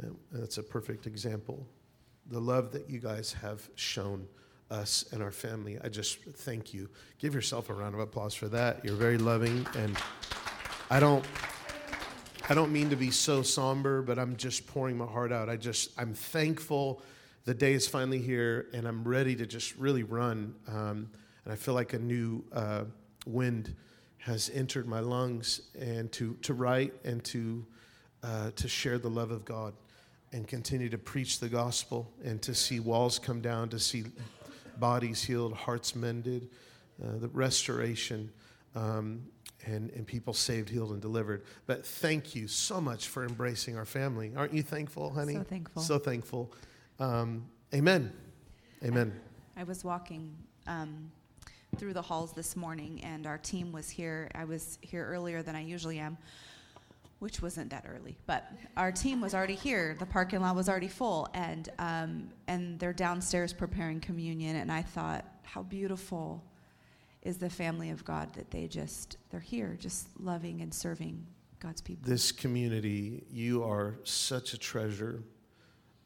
And 0.00 0.16
that's 0.30 0.58
a 0.58 0.62
perfect 0.62 1.04
example. 1.04 1.66
The 2.30 2.38
love 2.38 2.70
that 2.70 2.88
you 2.88 3.00
guys 3.00 3.32
have 3.32 3.68
shown 3.74 4.28
us 4.70 5.04
and 5.10 5.20
our 5.20 5.32
family. 5.32 5.76
I 5.82 5.88
just 5.88 6.20
thank 6.22 6.72
you. 6.72 6.88
Give 7.18 7.34
yourself 7.34 7.70
a 7.70 7.74
round 7.74 7.94
of 7.96 8.00
applause 8.00 8.34
for 8.34 8.46
that. 8.50 8.84
You're 8.84 8.94
very 8.94 9.18
loving 9.18 9.66
and 9.76 9.98
I 10.90 11.00
don't 11.00 11.24
I 12.48 12.54
don't 12.54 12.72
mean 12.72 12.88
to 12.90 12.96
be 12.96 13.10
so 13.10 13.42
somber, 13.42 14.00
but 14.00 14.16
I'm 14.16 14.36
just 14.36 14.64
pouring 14.68 14.96
my 14.96 15.06
heart 15.06 15.32
out. 15.32 15.48
I 15.48 15.56
just 15.56 15.90
I'm 15.98 16.14
thankful 16.14 17.02
the 17.46 17.54
day 17.54 17.72
is 17.72 17.88
finally 17.88 18.22
here 18.22 18.68
and 18.72 18.86
I'm 18.86 19.02
ready 19.02 19.34
to 19.34 19.44
just 19.44 19.74
really 19.76 20.04
run. 20.04 20.54
Um, 20.68 21.10
and 21.42 21.52
I 21.52 21.56
feel 21.56 21.74
like 21.74 21.94
a 21.94 21.98
new 21.98 22.44
uh, 22.52 22.84
wind 23.26 23.74
has 24.18 24.50
entered 24.54 24.86
my 24.86 25.00
lungs, 25.00 25.62
and 25.78 26.10
to, 26.12 26.34
to 26.42 26.54
write 26.54 26.92
and 27.04 27.22
to, 27.24 27.64
uh, 28.22 28.50
to 28.56 28.68
share 28.68 28.98
the 28.98 29.08
love 29.10 29.30
of 29.30 29.44
God 29.44 29.74
and 30.32 30.46
continue 30.46 30.88
to 30.88 30.98
preach 30.98 31.40
the 31.40 31.48
gospel 31.48 32.12
and 32.22 32.42
to 32.42 32.54
see 32.54 32.80
walls 32.80 33.18
come 33.18 33.40
down, 33.40 33.68
to 33.70 33.78
see 33.78 34.04
bodies 34.78 35.22
healed, 35.22 35.54
hearts 35.54 35.94
mended, 35.94 36.50
uh, 37.02 37.18
the 37.18 37.28
restoration. 37.28 38.30
Um, 38.74 39.22
and, 39.66 39.90
and 39.90 40.06
people 40.06 40.32
saved, 40.32 40.68
healed, 40.68 40.92
and 40.92 41.00
delivered. 41.00 41.44
But 41.66 41.84
thank 41.84 42.34
you 42.34 42.48
so 42.48 42.80
much 42.80 43.08
for 43.08 43.24
embracing 43.24 43.76
our 43.76 43.84
family. 43.84 44.32
Aren't 44.36 44.54
you 44.54 44.62
thankful, 44.62 45.10
honey? 45.10 45.34
So 45.34 45.42
thankful. 45.42 45.82
So 45.82 45.98
thankful. 45.98 46.52
Um, 46.98 47.46
amen. 47.74 48.12
Amen. 48.84 49.12
I 49.56 49.64
was 49.64 49.84
walking 49.84 50.34
um, 50.66 51.10
through 51.76 51.92
the 51.92 52.02
halls 52.02 52.32
this 52.32 52.56
morning, 52.56 53.02
and 53.04 53.26
our 53.26 53.38
team 53.38 53.72
was 53.72 53.88
here. 53.90 54.30
I 54.34 54.44
was 54.44 54.78
here 54.80 55.06
earlier 55.06 55.42
than 55.42 55.54
I 55.54 55.62
usually 55.62 55.98
am, 55.98 56.16
which 57.18 57.42
wasn't 57.42 57.70
that 57.70 57.84
early, 57.88 58.16
but 58.26 58.50
our 58.76 58.92
team 58.92 59.20
was 59.20 59.34
already 59.34 59.54
here. 59.54 59.96
The 59.98 60.06
parking 60.06 60.40
lot 60.40 60.56
was 60.56 60.68
already 60.68 60.88
full, 60.88 61.28
and 61.34 61.68
um, 61.78 62.30
and 62.46 62.78
they're 62.78 62.92
downstairs 62.92 63.52
preparing 63.52 64.00
communion. 64.00 64.56
And 64.56 64.72
I 64.72 64.82
thought, 64.82 65.24
how 65.42 65.62
beautiful 65.62 66.42
is 67.22 67.38
the 67.38 67.50
family 67.50 67.90
of 67.90 68.04
God 68.04 68.32
that 68.34 68.50
they 68.50 68.66
just 68.66 69.16
they're 69.30 69.40
here, 69.40 69.76
just 69.78 70.08
loving 70.20 70.62
and 70.62 70.72
serving 70.72 71.26
God's 71.60 71.80
people. 71.80 72.08
This 72.08 72.32
community, 72.32 73.24
you 73.30 73.64
are 73.64 73.98
such 74.04 74.54
a 74.54 74.58
treasure. 74.58 75.22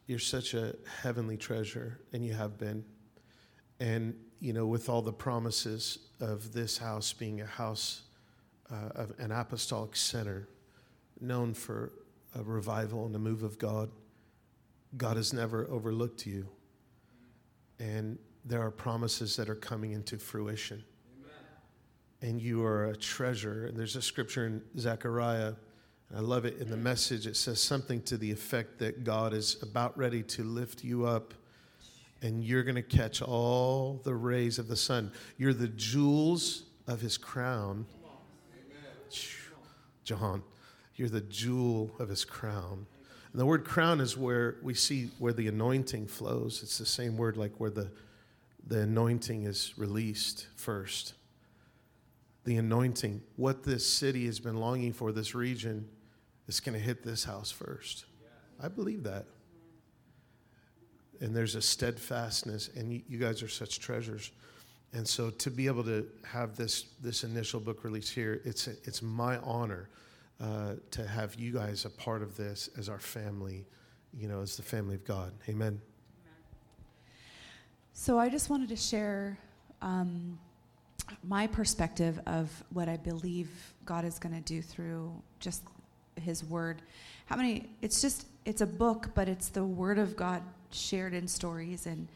You're 0.06 0.18
such 0.18 0.54
a 0.54 0.74
heavenly 1.02 1.36
treasure, 1.36 2.00
and 2.12 2.24
you 2.24 2.32
have 2.34 2.58
been. 2.58 2.84
And 3.78 4.14
you 4.42 4.52
know, 4.52 4.66
with 4.66 4.88
all 4.88 5.02
the 5.02 5.12
promises 5.12 6.00
of 6.18 6.52
this 6.52 6.76
house 6.76 7.12
being 7.12 7.40
a 7.40 7.46
house 7.46 8.02
uh, 8.72 8.88
of 8.96 9.12
an 9.20 9.30
apostolic 9.30 9.94
center, 9.94 10.48
known 11.20 11.54
for 11.54 11.92
a 12.34 12.42
revival 12.42 13.06
and 13.06 13.14
a 13.14 13.20
move 13.20 13.44
of 13.44 13.56
God, 13.56 13.88
God 14.96 15.16
has 15.16 15.32
never 15.32 15.70
overlooked 15.70 16.26
you. 16.26 16.48
And 17.78 18.18
there 18.44 18.60
are 18.60 18.72
promises 18.72 19.36
that 19.36 19.48
are 19.48 19.54
coming 19.54 19.92
into 19.92 20.18
fruition. 20.18 20.82
Amen. 21.20 22.32
And 22.32 22.42
you 22.42 22.64
are 22.64 22.86
a 22.86 22.96
treasure. 22.96 23.66
And 23.66 23.76
there's 23.76 23.94
a 23.94 24.02
scripture 24.02 24.46
in 24.46 24.60
Zechariah, 24.76 25.54
and 26.08 26.18
I 26.18 26.20
love 26.20 26.46
it 26.46 26.58
in 26.58 26.68
the 26.68 26.76
message. 26.76 27.28
It 27.28 27.36
says 27.36 27.60
something 27.60 28.02
to 28.02 28.16
the 28.16 28.32
effect 28.32 28.80
that 28.80 29.04
God 29.04 29.34
is 29.34 29.62
about 29.62 29.96
ready 29.96 30.24
to 30.24 30.42
lift 30.42 30.82
you 30.82 31.06
up 31.06 31.32
and 32.22 32.44
you're 32.44 32.62
going 32.62 32.76
to 32.76 32.82
catch 32.82 33.20
all 33.20 34.00
the 34.04 34.14
rays 34.14 34.58
of 34.58 34.68
the 34.68 34.76
sun. 34.76 35.12
You're 35.36 35.52
the 35.52 35.68
jewels 35.68 36.62
of 36.86 37.00
his 37.00 37.18
crown. 37.18 37.84
John, 40.04 40.42
you're 40.96 41.08
the 41.08 41.20
jewel 41.20 41.90
of 41.98 42.08
his 42.08 42.24
crown. 42.24 42.86
And 43.32 43.40
the 43.40 43.46
word 43.46 43.64
crown 43.64 44.00
is 44.00 44.16
where 44.16 44.56
we 44.62 44.74
see 44.74 45.10
where 45.18 45.32
the 45.32 45.48
anointing 45.48 46.06
flows. 46.06 46.62
It's 46.62 46.78
the 46.78 46.86
same 46.86 47.16
word 47.16 47.36
like 47.36 47.58
where 47.58 47.70
the, 47.70 47.90
the 48.66 48.80
anointing 48.80 49.44
is 49.44 49.74
released 49.76 50.48
first. 50.56 51.14
The 52.44 52.56
anointing, 52.56 53.22
what 53.36 53.62
this 53.62 53.88
city 53.88 54.26
has 54.26 54.40
been 54.40 54.56
longing 54.56 54.92
for, 54.92 55.12
this 55.12 55.34
region, 55.34 55.88
is 56.46 56.60
going 56.60 56.78
to 56.78 56.84
hit 56.84 57.02
this 57.02 57.24
house 57.24 57.50
first. 57.50 58.04
I 58.60 58.68
believe 58.68 59.04
that. 59.04 59.26
And 61.22 61.34
there's 61.34 61.54
a 61.54 61.62
steadfastness, 61.62 62.68
and 62.76 62.92
you, 62.92 63.00
you 63.08 63.16
guys 63.16 63.42
are 63.44 63.48
such 63.48 63.78
treasures. 63.78 64.32
And 64.92 65.06
so 65.06 65.30
to 65.30 65.50
be 65.50 65.68
able 65.68 65.84
to 65.84 66.06
have 66.26 66.56
this 66.56 66.86
this 67.00 67.24
initial 67.24 67.60
book 67.60 67.84
release 67.84 68.10
here, 68.10 68.42
it's 68.44 68.66
it's 68.66 69.00
my 69.00 69.38
honor 69.38 69.88
uh, 70.40 70.74
to 70.90 71.06
have 71.06 71.36
you 71.36 71.52
guys 71.52 71.84
a 71.84 71.90
part 71.90 72.22
of 72.22 72.36
this 72.36 72.68
as 72.76 72.88
our 72.88 72.98
family, 72.98 73.64
you 74.12 74.26
know, 74.28 74.42
as 74.42 74.56
the 74.56 74.62
family 74.62 74.96
of 74.96 75.04
God. 75.04 75.32
Amen. 75.48 75.80
So 77.92 78.18
I 78.18 78.28
just 78.28 78.50
wanted 78.50 78.68
to 78.70 78.76
share 78.76 79.38
um, 79.80 80.38
my 81.22 81.46
perspective 81.46 82.20
of 82.26 82.50
what 82.70 82.88
I 82.88 82.96
believe 82.96 83.48
God 83.84 84.04
is 84.04 84.18
going 84.18 84.34
to 84.34 84.40
do 84.40 84.60
through 84.60 85.12
just 85.38 85.62
His 86.20 86.42
Word. 86.42 86.82
How 87.26 87.36
many? 87.36 87.70
It's 87.80 88.02
just 88.02 88.26
it's 88.44 88.60
a 88.60 88.66
book, 88.66 89.10
but 89.14 89.28
it's 89.28 89.48
the 89.48 89.64
Word 89.64 89.98
of 89.98 90.16
God 90.16 90.42
shared 90.74 91.14
in 91.14 91.28
stories 91.28 91.86
and 91.86 92.08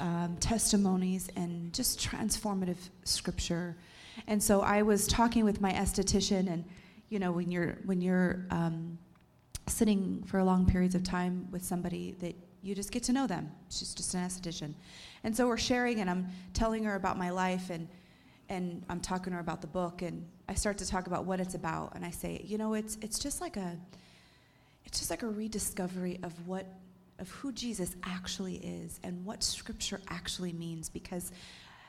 um, 0.00 0.36
testimonies 0.40 1.30
and 1.36 1.72
just 1.72 2.00
transformative 2.00 2.76
Scripture. 3.04 3.76
And 4.26 4.42
so 4.42 4.60
I 4.60 4.82
was 4.82 5.06
talking 5.06 5.44
with 5.44 5.60
my 5.60 5.72
esthetician, 5.72 6.52
and 6.52 6.64
you 7.08 7.18
know 7.18 7.32
when 7.32 7.50
you're 7.50 7.78
when 7.84 8.00
you're 8.00 8.44
um, 8.50 8.98
sitting 9.66 10.22
for 10.26 10.42
long 10.42 10.66
periods 10.66 10.94
of 10.94 11.02
time 11.02 11.48
with 11.50 11.64
somebody 11.64 12.14
that 12.20 12.34
you 12.62 12.74
just 12.74 12.90
get 12.90 13.02
to 13.04 13.12
know 13.12 13.26
them. 13.26 13.50
She's 13.68 13.94
just 13.94 14.14
an 14.14 14.20
esthetician. 14.26 14.74
And 15.22 15.36
so 15.36 15.46
we're 15.46 15.58
sharing 15.58 16.00
and 16.00 16.08
I'm 16.08 16.28
telling 16.54 16.84
her 16.84 16.94
about 16.94 17.18
my 17.18 17.30
life 17.30 17.70
and 17.70 17.88
and 18.50 18.84
I'm 18.90 19.00
talking 19.00 19.30
to 19.30 19.36
her 19.36 19.40
about 19.40 19.62
the 19.62 19.66
book 19.66 20.02
and 20.02 20.26
I 20.48 20.54
start 20.54 20.76
to 20.78 20.86
talk 20.86 21.06
about 21.06 21.24
what 21.24 21.40
it's 21.40 21.54
about 21.54 21.94
and 21.94 22.04
I 22.04 22.10
say, 22.10 22.42
you 22.44 22.58
know, 22.58 22.74
it's 22.74 22.98
it's 23.00 23.18
just 23.18 23.40
like 23.40 23.56
a 23.56 23.78
it's 24.86 24.98
just 24.98 25.10
like 25.10 25.22
a 25.22 25.28
rediscovery 25.28 26.20
of 26.22 26.32
what 26.46 26.66
of 27.18 27.30
who 27.30 27.52
Jesus 27.52 27.96
actually 28.02 28.56
is 28.56 29.00
and 29.02 29.24
what 29.24 29.42
scripture 29.42 30.00
actually 30.08 30.52
means 30.52 30.88
because 30.88 31.32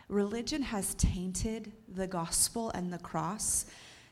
religion 0.08 0.62
has 0.62 0.94
tainted 0.96 1.72
the 1.88 2.08
gospel 2.08 2.70
and 2.72 2.91
the 2.94 3.00
cross 3.00 3.65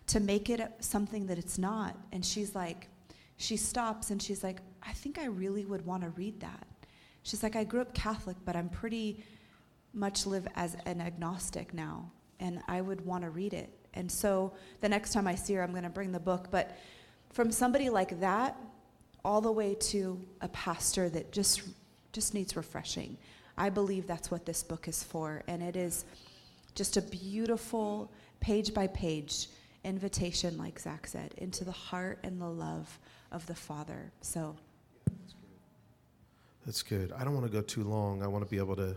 to 0.08 0.20
make 0.20 0.50
it 0.50 0.62
something 0.80 1.28
that 1.28 1.38
it's 1.38 1.58
not. 1.58 1.96
And 2.12 2.26
she's 2.26 2.56
like, 2.56 2.88
she 3.38 3.58
stops 3.58 4.10
and 4.10 4.22
she's 4.22 4.44
like, 4.44 4.60
I 4.82 4.92
think 4.92 5.18
I 5.18 5.26
really 5.26 5.66
would 5.66 5.86
want 5.86 6.04
to 6.04 6.10
read 6.10 6.40
that. 6.42 6.68
She's 7.24 7.42
like, 7.42 7.56
I 7.56 7.64
grew 7.64 7.82
up 7.82 7.94
Catholic, 7.94 8.38
but 8.44 8.56
I'm 8.56 8.70
pretty 8.70 9.24
much 9.94 10.26
live 10.26 10.48
as 10.56 10.76
an 10.86 11.00
agnostic 11.00 11.74
now, 11.74 12.12
and 12.40 12.62
I 12.68 12.82
would 12.82 13.06
want 13.06 13.24
to 13.24 13.30
read 13.30 13.54
it. 13.54 13.70
And 13.94 14.12
so 14.12 14.54
the 14.82 14.90
next 14.90 15.14
time 15.14 15.28
I 15.28 15.36
see 15.36 15.54
her, 15.54 15.64
I'm 15.64 15.72
going 15.72 15.84
to 15.84 15.90
bring 15.90 16.12
the 16.12 16.20
book. 16.20 16.48
But 16.52 16.78
from 17.32 17.52
somebody 17.52 17.90
like 17.90 18.20
that, 18.20 18.58
all 19.26 19.42
the 19.42 19.52
way 19.52 19.76
to 19.76 20.20
a 20.42 20.48
pastor 20.50 21.10
that 21.10 21.32
just 21.32 21.62
just 22.12 22.34
needs 22.34 22.56
refreshing. 22.56 23.18
I 23.58 23.70
believe 23.70 24.08
that's 24.08 24.30
what 24.30 24.46
this 24.46 24.64
book 24.64 24.88
is 24.88 25.04
for, 25.04 25.44
and 25.48 25.62
it 25.62 25.76
is 25.76 26.06
just 26.76 26.98
a 26.98 27.02
beautiful 27.02 28.12
page 28.40 28.74
by 28.74 28.88
page 28.88 29.48
invitation, 29.84 30.58
like 30.58 30.80
Zach 30.80 31.08
said, 31.08 31.34
into 31.38 31.64
the 31.64 31.72
heart 31.72 32.20
and 32.24 32.40
the 32.42 32.50
love 32.50 33.00
of 33.32 33.46
the 33.48 33.56
Father. 33.56 34.12
So 34.22 34.56
that's 36.66 36.82
good. 36.82 37.12
I 37.12 37.24
don't 37.24 37.34
want 37.34 37.46
to 37.46 37.52
go 37.52 37.62
too 37.62 37.84
long. 37.84 38.24
I 38.24 38.28
want 38.28 38.44
to 38.44 38.50
be 38.50 38.58
able 38.58 38.76
to 38.78 38.96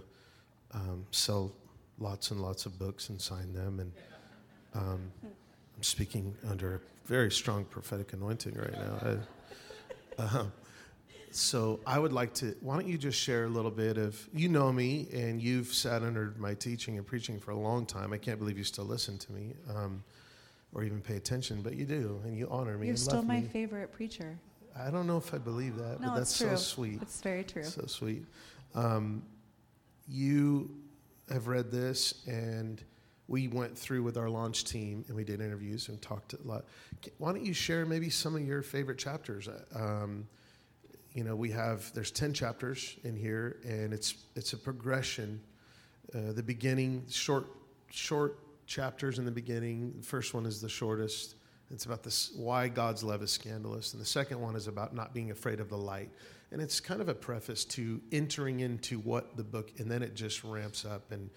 um, 0.73 1.07
sell 1.11 1.53
lots 1.99 2.31
and 2.31 2.41
lots 2.41 2.67
of 2.67 2.79
books 2.79 3.09
and 3.09 3.21
sign 3.21 3.53
them. 3.53 3.81
And 3.81 3.93
um, 4.75 5.13
I'm 5.25 5.83
speaking 5.83 6.35
under 6.49 6.77
a 6.77 6.81
very 7.07 7.31
strong 7.31 7.65
prophetic 7.65 8.13
anointing 8.13 8.55
right 8.55 8.73
now. 8.73 8.99
I, 9.03 9.17
so 11.31 11.81
I 11.87 11.99
would 11.99 12.13
like 12.13 12.35
to. 12.35 12.57
Why 12.61 12.75
don't 12.75 12.87
you 12.87 12.99
just 12.99 13.19
share 13.19 13.45
a 13.45 13.49
little 13.49 13.71
bit 13.71 13.99
of 13.99 14.29
you 14.33 14.49
know 14.49 14.73
me 14.73 15.09
and 15.13 15.41
you've 15.41 15.69
sat 15.69 16.03
under 16.03 16.35
my 16.39 16.55
teaching 16.55 16.97
and 16.97 17.07
preaching 17.07 17.39
for 17.39 17.51
a 17.51 17.59
long 17.59 17.87
time. 17.87 18.13
I 18.13 18.19
can't 18.19 18.39
believe 18.39 18.59
you 18.59 18.65
still 18.65 18.87
listen 18.87 19.19
to 19.19 19.33
me. 19.33 19.55
Um, 19.75 20.03
or 20.77 20.85
even 20.85 21.01
pay 21.01 21.17
attention, 21.17 21.63
but 21.63 21.75
you 21.75 21.87
do, 21.87 22.21
and 22.25 22.37
you 22.37 22.47
honor 22.51 22.77
me. 22.77 22.89
You're 22.89 22.97
still 22.97 23.23
my 23.23 23.41
me. 23.41 23.47
favorite 23.47 23.93
preacher. 23.93 24.39
I 24.79 24.91
don't 24.91 25.07
know 25.07 25.17
if 25.17 25.33
I 25.33 25.39
believe 25.39 25.77
that, 25.77 26.01
no, 26.01 26.09
but 26.09 26.17
that's 26.17 26.37
so 26.37 26.55
sweet. 26.57 27.01
It's 27.01 27.23
very 27.23 27.45
true. 27.45 27.65
So 27.65 27.87
sweet. 27.87 28.27
Um, 28.75 29.23
you 30.07 30.71
have 31.31 31.49
read 31.49 31.71
this, 31.71 32.27
and 32.27 32.83
we 33.29 33.49
went 33.49 33.77
through 33.77 34.03
with 34.03 34.17
our 34.17 34.31
launch 34.31 34.65
team, 34.65 35.05
and 35.09 35.17
we 35.17 35.25
did 35.25 35.41
interviews 35.41 35.89
and 35.89 36.01
talked 36.01 36.35
a 36.35 36.39
lot. 36.45 36.65
Why 37.19 37.33
don't 37.33 37.45
you 37.45 37.55
share 37.55 37.85
maybe 37.85 38.09
some 38.09 38.37
of 38.37 38.43
your 38.43 38.63
favorite 38.63 38.99
chapters? 38.99 39.49
Um, 39.75 40.29
you 41.13 41.25
know, 41.25 41.35
we 41.35 41.51
have 41.51 41.93
there's 41.93 42.11
ten 42.11 42.33
chapters 42.33 42.97
in 43.03 43.17
here, 43.17 43.57
and 43.65 43.93
it's 43.93 44.15
it's 44.37 44.53
a 44.53 44.57
progression. 44.57 45.41
Uh, 46.15 46.33
the 46.33 46.43
beginning, 46.43 47.05
short 47.09 47.49
short 47.91 48.39
chapters 48.67 49.19
in 49.19 49.25
the 49.25 49.31
beginning. 49.31 49.95
The 49.99 50.07
first 50.07 50.35
one 50.35 50.47
is 50.47 50.61
the 50.61 50.69
shortest. 50.69 51.35
It's 51.71 51.85
about 51.85 52.05
this 52.05 52.33
why 52.37 52.69
God's 52.69 53.03
love 53.03 53.23
is 53.23 53.33
scandalous, 53.33 53.93
and 53.93 54.01
the 54.01 54.07
second 54.07 54.41
one 54.41 54.55
is 54.55 54.69
about 54.69 54.95
not 54.95 55.13
being 55.13 55.31
afraid 55.33 55.59
of 55.59 55.69
the 55.69 55.79
light. 55.79 56.11
And 56.53 56.63
it's 56.63 56.79
kind 56.79 57.01
of 57.01 57.09
a 57.09 57.15
preface 57.15 57.65
to 57.65 58.01
entering 58.13 58.61
into 58.61 59.01
what 59.01 59.37
the 59.37 59.43
book, 59.43 59.73
and 59.79 59.91
then 59.91 60.03
it 60.03 60.15
just 60.15 60.45
ramps 60.45 60.85
up, 60.85 61.11
and 61.11 61.29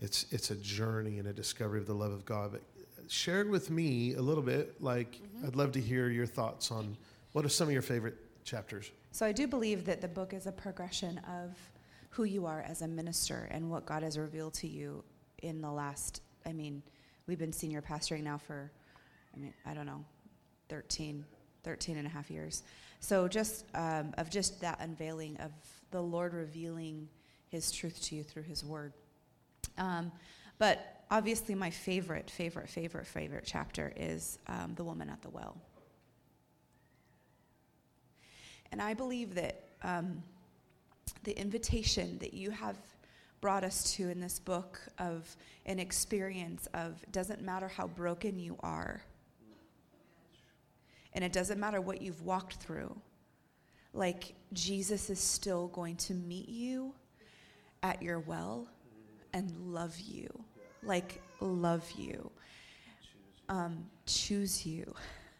it's 0.00 0.26
it's 0.30 0.50
a 0.50 0.56
journey 0.56 1.18
and 1.18 1.28
a 1.28 1.32
discovery 1.32 1.78
of 1.78 1.86
the 1.86 1.94
love 1.94 2.12
of 2.12 2.24
God. 2.24 2.52
But 2.52 2.62
share 3.08 3.44
with 3.46 3.70
me 3.70 4.14
a 4.14 4.22
little 4.22 4.42
bit. 4.42 4.82
Like 4.82 5.12
mm-hmm. 5.12 5.46
I'd 5.46 5.56
love 5.56 5.72
to 5.72 5.80
hear 5.80 6.08
your 6.08 6.26
thoughts 6.26 6.70
on 6.70 6.96
what 7.32 7.44
are 7.44 7.48
some 7.48 7.68
of 7.68 7.72
your 7.72 7.82
favorite 7.82 8.16
chapters. 8.44 8.90
So 9.12 9.26
I 9.26 9.32
do 9.32 9.46
believe 9.46 9.84
that 9.86 10.00
the 10.00 10.08
book 10.08 10.32
is 10.32 10.46
a 10.46 10.52
progression 10.52 11.18
of 11.28 11.56
who 12.10 12.24
you 12.24 12.46
are 12.46 12.64
as 12.68 12.82
a 12.82 12.88
minister 12.88 13.48
and 13.50 13.70
what 13.70 13.86
God 13.86 14.02
has 14.02 14.18
revealed 14.18 14.54
to 14.54 14.68
you 14.68 15.04
in 15.42 15.60
the 15.60 15.70
last. 15.70 16.22
I 16.46 16.52
mean, 16.52 16.82
we've 17.26 17.38
been 17.38 17.52
senior 17.52 17.82
pastoring 17.82 18.22
now 18.22 18.38
for 18.38 18.70
I 19.34 19.38
mean, 19.38 19.54
I 19.64 19.74
don't 19.74 19.86
know, 19.86 20.04
13, 20.68 21.24
13 21.62 21.96
and 21.98 22.06
a 22.06 22.10
half 22.10 22.30
years. 22.30 22.62
So 23.00 23.28
just 23.28 23.64
um, 23.74 24.12
of 24.18 24.30
just 24.30 24.60
that 24.60 24.78
unveiling 24.80 25.36
of 25.38 25.52
the 25.90 26.00
Lord 26.00 26.34
revealing 26.34 27.08
His 27.48 27.70
truth 27.70 28.02
to 28.04 28.16
you 28.16 28.22
through 28.22 28.44
His 28.44 28.64
Word. 28.64 28.92
Um, 29.78 30.12
but 30.58 31.04
obviously, 31.10 31.54
my 31.54 31.70
favorite, 31.70 32.30
favorite, 32.30 32.68
favorite, 32.68 33.06
favorite 33.06 33.44
chapter 33.46 33.92
is 33.96 34.38
um, 34.46 34.74
the 34.76 34.84
woman 34.84 35.08
at 35.08 35.22
the 35.22 35.30
well. 35.30 35.56
And 38.72 38.80
I 38.80 38.94
believe 38.94 39.34
that 39.34 39.64
um, 39.82 40.22
the 41.24 41.32
invitation 41.38 42.18
that 42.18 42.34
you 42.34 42.50
have 42.50 42.76
brought 43.40 43.64
us 43.64 43.94
to 43.94 44.10
in 44.10 44.20
this 44.20 44.38
book 44.38 44.80
of 44.98 45.34
an 45.66 45.78
experience 45.78 46.68
of 46.74 47.02
doesn't 47.10 47.42
matter 47.42 47.68
how 47.68 47.86
broken 47.86 48.38
you 48.38 48.56
are 48.60 49.02
and 51.12 51.24
it 51.24 51.32
doesn't 51.32 51.58
matter 51.58 51.80
what 51.80 52.00
you've 52.00 52.22
walked 52.22 52.54
through. 52.54 52.96
Like, 53.92 54.34
Jesus 54.52 55.10
is 55.10 55.18
still 55.18 55.68
going 55.68 55.96
to 55.96 56.14
meet 56.14 56.48
you 56.48 56.94
at 57.82 58.02
your 58.02 58.20
well 58.20 58.68
and 59.32 59.52
love 59.58 59.98
you. 59.98 60.28
Like, 60.82 61.20
love 61.40 61.88
you. 61.92 62.30
Um, 63.48 63.86
choose 64.06 64.64
you. 64.64 64.92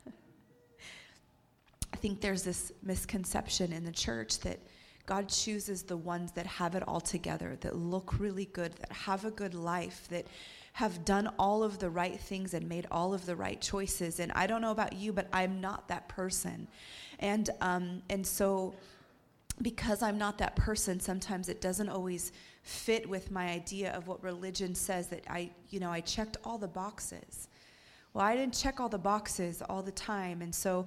I 1.92 1.96
think 1.96 2.20
there's 2.20 2.42
this 2.42 2.72
misconception 2.82 3.72
in 3.72 3.84
the 3.84 3.92
church 3.92 4.40
that 4.40 4.58
God 5.06 5.28
chooses 5.28 5.82
the 5.82 5.96
ones 5.96 6.32
that 6.32 6.46
have 6.46 6.74
it 6.74 6.86
all 6.86 7.00
together, 7.00 7.56
that 7.62 7.76
look 7.76 8.18
really 8.20 8.44
good, 8.46 8.72
that 8.74 8.92
have 8.92 9.24
a 9.24 9.30
good 9.30 9.54
life, 9.54 10.06
that 10.10 10.26
have 10.74 11.04
done 11.04 11.28
all 11.38 11.62
of 11.62 11.78
the 11.78 11.90
right 11.90 12.18
things 12.18 12.54
and 12.54 12.68
made 12.68 12.86
all 12.90 13.12
of 13.12 13.26
the 13.26 13.34
right 13.34 13.60
choices. 13.60 14.20
And 14.20 14.30
I 14.32 14.46
don't 14.46 14.60
know 14.60 14.70
about 14.70 14.92
you, 14.92 15.12
but 15.12 15.26
I'm 15.32 15.60
not 15.60 15.88
that 15.88 16.08
person. 16.08 16.68
And 17.18 17.50
um, 17.60 18.02
and 18.08 18.26
so 18.26 18.74
because 19.62 20.02
I'm 20.02 20.16
not 20.16 20.38
that 20.38 20.56
person, 20.56 21.00
sometimes 21.00 21.48
it 21.48 21.60
doesn't 21.60 21.88
always 21.88 22.32
fit 22.62 23.08
with 23.08 23.30
my 23.30 23.50
idea 23.50 23.92
of 23.92 24.06
what 24.06 24.22
religion 24.22 24.74
says 24.74 25.08
that 25.08 25.24
I, 25.28 25.50
you 25.70 25.80
know, 25.80 25.90
I 25.90 26.00
checked 26.00 26.36
all 26.44 26.58
the 26.58 26.68
boxes. 26.68 27.48
Well, 28.12 28.24
I 28.24 28.36
didn't 28.36 28.54
check 28.54 28.80
all 28.80 28.88
the 28.88 28.98
boxes 28.98 29.62
all 29.68 29.82
the 29.82 29.92
time. 29.92 30.42
And 30.42 30.54
so, 30.54 30.86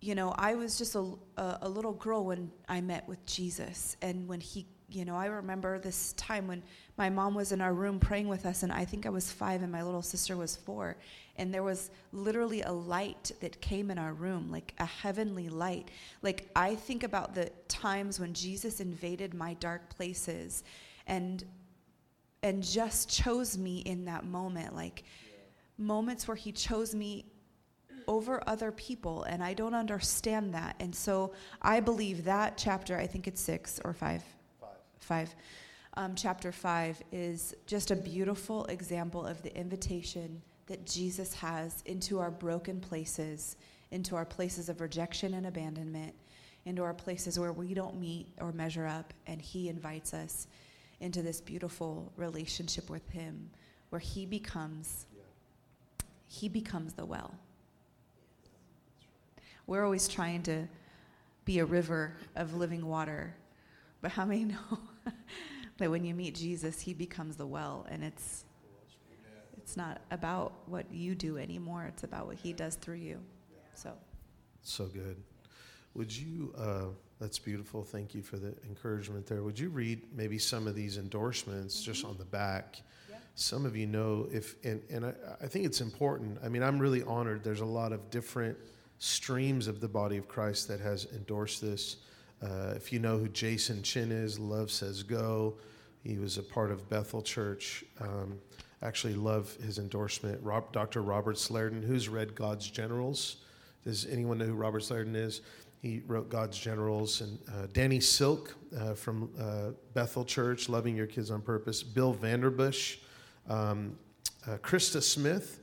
you 0.00 0.14
know, 0.14 0.34
I 0.36 0.54
was 0.54 0.78
just 0.78 0.94
a, 0.94 1.12
a, 1.36 1.58
a 1.62 1.68
little 1.68 1.92
girl 1.92 2.24
when 2.24 2.50
I 2.68 2.80
met 2.80 3.06
with 3.08 3.24
Jesus 3.26 3.96
and 4.00 4.28
when 4.28 4.40
he 4.40 4.66
you 4.90 5.04
know, 5.04 5.16
I 5.16 5.26
remember 5.26 5.78
this 5.78 6.12
time 6.14 6.46
when 6.46 6.62
my 6.96 7.08
mom 7.08 7.34
was 7.34 7.52
in 7.52 7.60
our 7.60 7.72
room 7.72 7.98
praying 7.98 8.28
with 8.28 8.46
us, 8.46 8.62
and 8.62 8.72
I 8.72 8.84
think 8.84 9.06
I 9.06 9.10
was 9.10 9.30
five 9.30 9.62
and 9.62 9.70
my 9.70 9.82
little 9.82 10.02
sister 10.02 10.36
was 10.36 10.56
four. 10.56 10.96
And 11.36 11.54
there 11.54 11.62
was 11.62 11.90
literally 12.12 12.62
a 12.62 12.72
light 12.72 13.30
that 13.40 13.60
came 13.60 13.90
in 13.90 13.98
our 13.98 14.12
room, 14.12 14.50
like 14.50 14.74
a 14.78 14.84
heavenly 14.84 15.48
light. 15.48 15.90
Like, 16.22 16.50
I 16.54 16.74
think 16.74 17.02
about 17.02 17.34
the 17.34 17.50
times 17.68 18.20
when 18.20 18.34
Jesus 18.34 18.80
invaded 18.80 19.32
my 19.32 19.54
dark 19.54 19.88
places 19.94 20.64
and 21.06 21.44
and 22.42 22.62
just 22.62 23.10
chose 23.10 23.58
me 23.58 23.80
in 23.80 24.06
that 24.06 24.24
moment 24.24 24.74
like 24.74 25.04
moments 25.76 26.26
where 26.26 26.36
he 26.36 26.52
chose 26.52 26.94
me 26.94 27.26
over 28.06 28.42
other 28.46 28.72
people, 28.72 29.22
and 29.24 29.42
I 29.42 29.54
don't 29.54 29.74
understand 29.74 30.54
that. 30.54 30.76
And 30.80 30.94
so 30.94 31.32
I 31.62 31.80
believe 31.80 32.24
that 32.24 32.58
chapter, 32.58 32.96
I 32.98 33.06
think 33.06 33.28
it's 33.28 33.40
six 33.40 33.80
or 33.84 33.92
five. 33.92 34.22
Five. 35.10 35.30
Five. 35.30 35.34
Um, 35.94 36.14
chapter 36.14 36.52
five 36.52 37.02
is 37.10 37.52
just 37.66 37.90
a 37.90 37.96
beautiful 37.96 38.64
example 38.66 39.26
of 39.26 39.42
the 39.42 39.52
invitation 39.58 40.40
that 40.68 40.86
Jesus 40.86 41.34
has 41.34 41.82
into 41.84 42.20
our 42.20 42.30
broken 42.30 42.78
places, 42.78 43.56
into 43.90 44.14
our 44.14 44.24
places 44.24 44.68
of 44.68 44.80
rejection 44.80 45.34
and 45.34 45.48
abandonment, 45.48 46.14
into 46.64 46.84
our 46.84 46.94
places 46.94 47.40
where 47.40 47.52
we 47.52 47.74
don't 47.74 47.98
meet 47.98 48.28
or 48.40 48.52
measure 48.52 48.86
up, 48.86 49.12
and 49.26 49.42
He 49.42 49.68
invites 49.68 50.14
us 50.14 50.46
into 51.00 51.22
this 51.22 51.40
beautiful 51.40 52.12
relationship 52.16 52.88
with 52.88 53.10
Him 53.10 53.50
where 53.88 53.98
He 53.98 54.26
becomes 54.26 55.06
he 56.28 56.48
becomes 56.48 56.92
the 56.92 57.04
well. 57.04 57.34
We're 59.66 59.84
always 59.84 60.06
trying 60.06 60.44
to 60.44 60.68
be 61.44 61.58
a 61.58 61.64
river 61.64 62.14
of 62.36 62.54
living 62.54 62.86
water, 62.86 63.34
but 64.00 64.12
how 64.12 64.24
many 64.24 64.44
know 64.70 64.78
that 65.78 65.90
when 65.90 66.04
you 66.04 66.14
meet 66.14 66.34
Jesus, 66.34 66.80
he 66.80 66.94
becomes 66.94 67.36
the 67.36 67.46
well, 67.46 67.86
and 67.90 68.04
it's 68.04 68.44
it's 69.56 69.76
not 69.76 70.00
about 70.10 70.52
what 70.66 70.92
you 70.92 71.14
do 71.14 71.36
anymore. 71.38 71.84
It's 71.84 72.02
about 72.02 72.26
what 72.26 72.36
he 72.36 72.52
does 72.52 72.74
through 72.74 72.96
you. 72.96 73.20
So, 73.74 73.92
so 74.62 74.86
good. 74.86 75.16
Would 75.94 76.16
you? 76.16 76.54
Uh, 76.56 76.84
that's 77.20 77.38
beautiful. 77.38 77.84
Thank 77.84 78.14
you 78.14 78.22
for 78.22 78.36
the 78.38 78.54
encouragement 78.68 79.26
there. 79.26 79.42
Would 79.42 79.58
you 79.58 79.68
read 79.68 80.02
maybe 80.14 80.38
some 80.38 80.66
of 80.66 80.74
these 80.74 80.96
endorsements 80.96 81.76
mm-hmm. 81.76 81.92
just 81.92 82.04
on 82.04 82.16
the 82.18 82.24
back? 82.24 82.82
some 83.34 83.64
of 83.64 83.76
you 83.76 83.86
know 83.86 84.28
if 84.32 84.56
and, 84.64 84.82
and 84.90 85.06
I, 85.06 85.14
I, 85.42 85.46
think 85.46 85.64
it's 85.64 85.80
important 85.80 86.38
i 86.44 86.48
mean 86.48 86.62
i'm 86.62 86.78
really 86.78 87.02
honored 87.02 87.42
there's 87.42 87.60
a 87.60 87.66
lot 87.66 87.92
of 87.92 88.10
different 88.10 88.58
streams 88.98 89.66
of 89.66 89.80
the 89.80 89.88
body 89.88 90.16
of 90.16 90.28
christ 90.28 90.68
that 90.68 90.80
has 90.80 91.06
endorsed 91.14 91.62
this 91.62 91.96
uh, 92.42 92.72
if 92.74 92.92
you 92.92 92.98
know 92.98 93.18
who 93.18 93.28
jason 93.28 93.82
chin 93.82 94.10
is 94.10 94.38
love 94.38 94.70
says 94.70 95.02
go 95.02 95.54
he 96.02 96.18
was 96.18 96.38
a 96.38 96.42
part 96.42 96.70
of 96.70 96.88
bethel 96.88 97.22
church 97.22 97.84
um, 98.00 98.38
actually 98.82 99.14
love 99.14 99.56
his 99.64 99.78
endorsement 99.78 100.42
Rob, 100.42 100.72
dr 100.72 101.00
robert 101.00 101.36
Liardon 101.36 101.84
who's 101.84 102.08
read 102.08 102.34
god's 102.34 102.70
generals 102.70 103.36
does 103.84 104.06
anyone 104.06 104.38
know 104.38 104.46
who 104.46 104.54
robert 104.54 104.82
Liardon 104.82 105.16
is 105.16 105.40
he 105.82 106.02
wrote 106.06 106.28
God's 106.28 106.58
Generals 106.58 107.22
and 107.22 107.38
uh, 107.48 107.66
Danny 107.72 108.00
Silk 108.00 108.54
uh, 108.78 108.92
from 108.92 109.30
uh, 109.40 109.70
Bethel 109.94 110.24
Church, 110.26 110.68
Loving 110.68 110.94
Your 110.94 111.06
Kids 111.06 111.30
on 111.30 111.40
Purpose. 111.40 111.82
Bill 111.82 112.14
Vanderbush, 112.14 112.98
um, 113.48 113.96
uh, 114.46 114.58
Krista 114.58 115.02
Smith, 115.02 115.60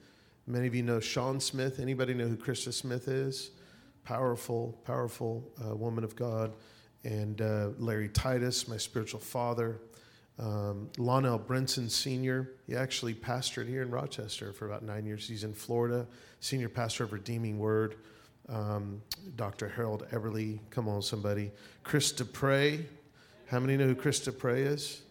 many 0.47 0.65
of 0.65 0.73
you 0.73 0.81
know 0.81 0.99
Sean 0.99 1.39
Smith. 1.39 1.79
Anybody 1.79 2.15
know 2.15 2.27
who 2.27 2.35
Krista 2.35 2.73
Smith 2.73 3.07
is? 3.07 3.51
Powerful, 4.08 4.80
powerful 4.86 5.43
uh, 5.62 5.76
woman 5.76 6.06
of 6.06 6.15
God. 6.15 6.54
And 7.04 7.41
uh, 7.41 7.70
Larry 7.78 8.08
Titus, 8.08 8.67
my 8.67 8.78
spiritual 8.78 9.20
father. 9.20 9.82
Um, 10.39 10.89
Lonell 10.98 11.43
Brinson 11.43 11.89
Sr., 11.89 12.52
he 12.67 12.76
actually 12.76 13.13
pastored 13.13 13.67
here 13.67 13.82
in 13.82 13.91
Rochester 13.91 14.54
for 14.54 14.65
about 14.65 14.84
nine 14.84 15.06
years. 15.06 15.28
He's 15.28 15.43
in 15.43 15.54
Florida, 15.54 16.08
senior 16.39 16.70
pastor 16.70 17.04
of 17.04 17.12
Redeeming 17.12 17.60
Word. 17.60 17.96
Um, 18.48 19.02
Dr. 19.36 19.67
Harold 19.67 20.08
Eberle, 20.12 20.60
come 20.70 20.88
on, 20.88 21.02
somebody. 21.02 21.52
Chris 21.84 22.13
Dupre, 22.13 22.78
how 23.48 23.60
many 23.60 23.76
know 23.76 23.88
who 23.88 23.96
Chris 23.96 24.22
Dupre 24.22 24.56
is? 24.56 25.02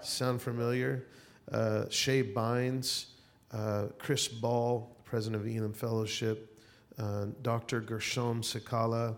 Sound 0.00 0.40
familiar? 0.40 1.04
uh, 1.52 1.84
Shae 1.88 2.32
Bynes, 2.32 3.06
uh, 3.52 3.86
Chris 3.98 4.28
Ball, 4.28 4.88
president 5.04 5.42
of 5.42 5.48
Elim 5.48 5.72
Fellowship, 5.72 6.57
uh, 6.98 7.26
Dr. 7.42 7.80
Gershom 7.80 8.42
Sakala, 8.42 9.16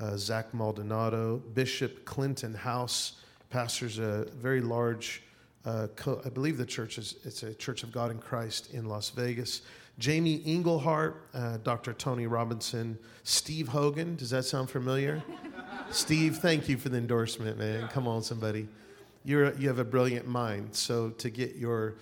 uh, 0.00 0.16
Zach 0.16 0.52
Maldonado, 0.54 1.42
Bishop 1.54 2.04
Clinton 2.04 2.54
House, 2.54 3.20
pastors 3.50 3.98
a 3.98 4.26
very 4.36 4.60
large, 4.60 5.22
uh, 5.64 5.88
co- 5.96 6.20
I 6.24 6.28
believe 6.28 6.56
the 6.56 6.66
church 6.66 6.98
is 6.98 7.16
it's 7.24 7.42
a 7.42 7.54
Church 7.54 7.82
of 7.82 7.92
God 7.92 8.10
in 8.10 8.18
Christ 8.18 8.72
in 8.72 8.86
Las 8.86 9.10
Vegas. 9.10 9.62
Jamie 9.98 10.42
Englehart, 10.46 11.28
uh, 11.34 11.58
Dr. 11.58 11.92
Tony 11.92 12.26
Robinson, 12.26 12.98
Steve 13.22 13.68
Hogan. 13.68 14.16
Does 14.16 14.30
that 14.30 14.44
sound 14.44 14.70
familiar? 14.70 15.22
Steve, 15.90 16.38
thank 16.38 16.68
you 16.68 16.78
for 16.78 16.88
the 16.88 16.96
endorsement, 16.96 17.58
man. 17.58 17.88
Come 17.88 18.08
on, 18.08 18.22
somebody 18.22 18.66
you're, 19.24 19.52
you 19.54 19.68
have 19.68 19.78
a 19.78 19.84
brilliant 19.84 20.26
mind. 20.26 20.74
So 20.74 21.10
to 21.10 21.30
get 21.30 21.56
your, 21.56 21.96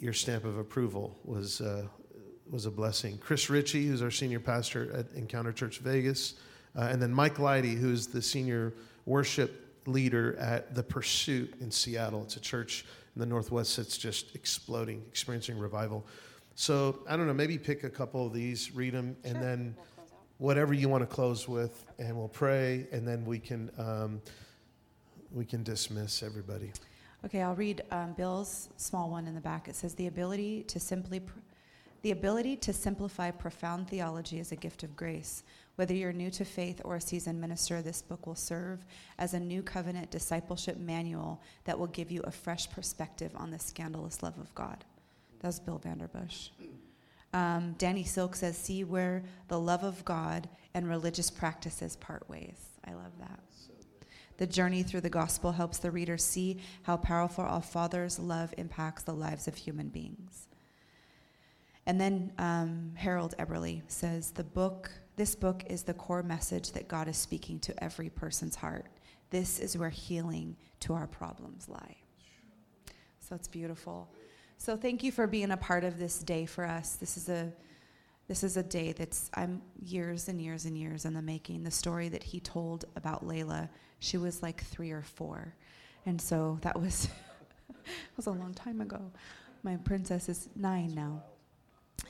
your 0.00 0.12
stamp 0.12 0.44
of 0.44 0.58
approval 0.58 1.16
was, 1.24 1.60
uh, 1.60 1.86
was 2.54 2.66
a 2.66 2.70
blessing. 2.70 3.18
Chris 3.18 3.50
Ritchie, 3.50 3.84
who's 3.84 4.00
our 4.00 4.12
senior 4.12 4.38
pastor 4.38 4.88
at 4.94 5.10
Encounter 5.16 5.50
Church 5.50 5.80
Vegas, 5.80 6.34
uh, 6.76 6.82
and 6.82 7.02
then 7.02 7.12
Mike 7.12 7.40
Leidy, 7.40 7.74
who's 7.74 8.06
the 8.06 8.22
senior 8.22 8.72
worship 9.06 9.80
leader 9.86 10.36
at 10.38 10.72
The 10.72 10.82
Pursuit 10.84 11.52
in 11.60 11.68
Seattle. 11.72 12.22
It's 12.22 12.36
a 12.36 12.40
church 12.40 12.86
in 13.16 13.20
the 13.20 13.26
Northwest 13.26 13.76
that's 13.76 13.98
just 13.98 14.36
exploding, 14.36 15.02
experiencing 15.08 15.58
revival. 15.58 16.06
So 16.54 17.00
I 17.08 17.16
don't 17.16 17.26
know, 17.26 17.34
maybe 17.34 17.58
pick 17.58 17.82
a 17.82 17.90
couple 17.90 18.24
of 18.24 18.32
these, 18.32 18.72
read 18.72 18.94
them, 18.94 19.16
and 19.24 19.34
then 19.42 19.74
we'll 19.76 20.14
whatever 20.38 20.74
you 20.74 20.88
want 20.88 21.02
to 21.02 21.12
close 21.12 21.48
with, 21.48 21.84
and 21.98 22.16
we'll 22.16 22.28
pray, 22.28 22.86
and 22.92 23.06
then 23.06 23.24
we 23.24 23.40
can. 23.40 23.70
Um, 23.76 24.22
we 25.32 25.44
can 25.44 25.64
dismiss 25.64 26.22
everybody. 26.22 26.70
Okay, 27.24 27.42
I'll 27.42 27.56
read 27.56 27.82
um, 27.90 28.12
Bill's 28.12 28.68
small 28.76 29.10
one 29.10 29.26
in 29.26 29.34
the 29.34 29.40
back. 29.40 29.66
It 29.66 29.74
says 29.74 29.94
the 29.94 30.06
ability 30.06 30.62
to 30.68 30.78
simply. 30.78 31.18
Pr- 31.18 31.40
the 32.04 32.10
ability 32.10 32.54
to 32.54 32.70
simplify 32.70 33.30
profound 33.30 33.88
theology 33.88 34.38
is 34.38 34.52
a 34.52 34.56
gift 34.56 34.82
of 34.82 34.94
grace. 34.94 35.42
Whether 35.76 35.94
you're 35.94 36.12
new 36.12 36.30
to 36.32 36.44
faith 36.44 36.82
or 36.84 36.96
a 36.96 37.00
seasoned 37.00 37.40
minister, 37.40 37.80
this 37.80 38.02
book 38.02 38.26
will 38.26 38.34
serve 38.34 38.84
as 39.18 39.32
a 39.32 39.40
new 39.40 39.62
covenant 39.62 40.10
discipleship 40.10 40.76
manual 40.76 41.40
that 41.64 41.78
will 41.78 41.86
give 41.86 42.10
you 42.10 42.20
a 42.20 42.30
fresh 42.30 42.68
perspective 42.70 43.32
on 43.34 43.50
the 43.50 43.58
scandalous 43.58 44.22
love 44.22 44.36
of 44.38 44.54
God. 44.54 44.84
That's 45.40 45.58
Bill 45.58 45.80
Vanderbush. 45.82 46.50
Um, 47.32 47.74
Danny 47.78 48.04
Silk 48.04 48.36
says, 48.36 48.58
See 48.58 48.84
where 48.84 49.22
the 49.48 49.58
love 49.58 49.82
of 49.82 50.04
God 50.04 50.46
and 50.74 50.86
religious 50.86 51.30
practices 51.30 51.96
part 51.96 52.28
ways. 52.28 52.68
I 52.86 52.92
love 52.92 53.12
that. 53.20 53.40
The 54.36 54.46
journey 54.46 54.82
through 54.82 55.00
the 55.00 55.08
gospel 55.08 55.52
helps 55.52 55.78
the 55.78 55.90
reader 55.90 56.18
see 56.18 56.60
how 56.82 56.98
powerful 56.98 57.44
our 57.44 57.62
Father's 57.62 58.18
love 58.18 58.52
impacts 58.58 59.04
the 59.04 59.14
lives 59.14 59.48
of 59.48 59.54
human 59.54 59.88
beings. 59.88 60.48
And 61.86 62.00
then 62.00 62.32
um, 62.38 62.92
Harold 62.94 63.34
Eberle 63.38 63.82
says 63.88 64.30
the 64.30 64.44
book, 64.44 64.90
this 65.16 65.34
book 65.34 65.64
is 65.68 65.82
the 65.82 65.94
core 65.94 66.22
message 66.22 66.72
that 66.72 66.88
God 66.88 67.08
is 67.08 67.16
speaking 67.16 67.58
to 67.60 67.84
every 67.84 68.08
person's 68.08 68.56
heart. 68.56 68.86
This 69.30 69.58
is 69.58 69.76
where 69.76 69.90
healing 69.90 70.56
to 70.80 70.94
our 70.94 71.06
problems 71.06 71.68
lie. 71.68 71.96
So 73.20 73.34
it's 73.34 73.48
beautiful. 73.48 74.08
So 74.56 74.76
thank 74.76 75.02
you 75.02 75.12
for 75.12 75.26
being 75.26 75.50
a 75.50 75.56
part 75.56 75.84
of 75.84 75.98
this 75.98 76.18
day 76.20 76.46
for 76.46 76.64
us. 76.64 76.96
This 76.96 77.16
is 77.16 77.28
a 77.28 77.52
this 78.26 78.42
is 78.42 78.56
a 78.56 78.62
day 78.62 78.92
that's 78.92 79.30
I'm 79.34 79.60
years 79.82 80.28
and 80.28 80.40
years 80.40 80.64
and 80.64 80.78
years 80.78 81.04
in 81.04 81.12
the 81.12 81.20
making. 81.20 81.62
The 81.62 81.70
story 81.70 82.08
that 82.08 82.22
he 82.22 82.40
told 82.40 82.86
about 82.96 83.22
Layla 83.22 83.68
she 84.04 84.18
was 84.18 84.42
like 84.42 84.62
three 84.62 84.90
or 84.90 85.02
four. 85.02 85.54
And 86.04 86.20
so 86.20 86.58
that 86.60 86.78
was, 86.78 87.08
was 88.16 88.26
a 88.26 88.30
long 88.30 88.52
time 88.52 88.82
ago. 88.82 89.00
My 89.62 89.76
princess 89.76 90.28
is 90.28 90.48
nine 90.54 90.94
now. 90.94 91.22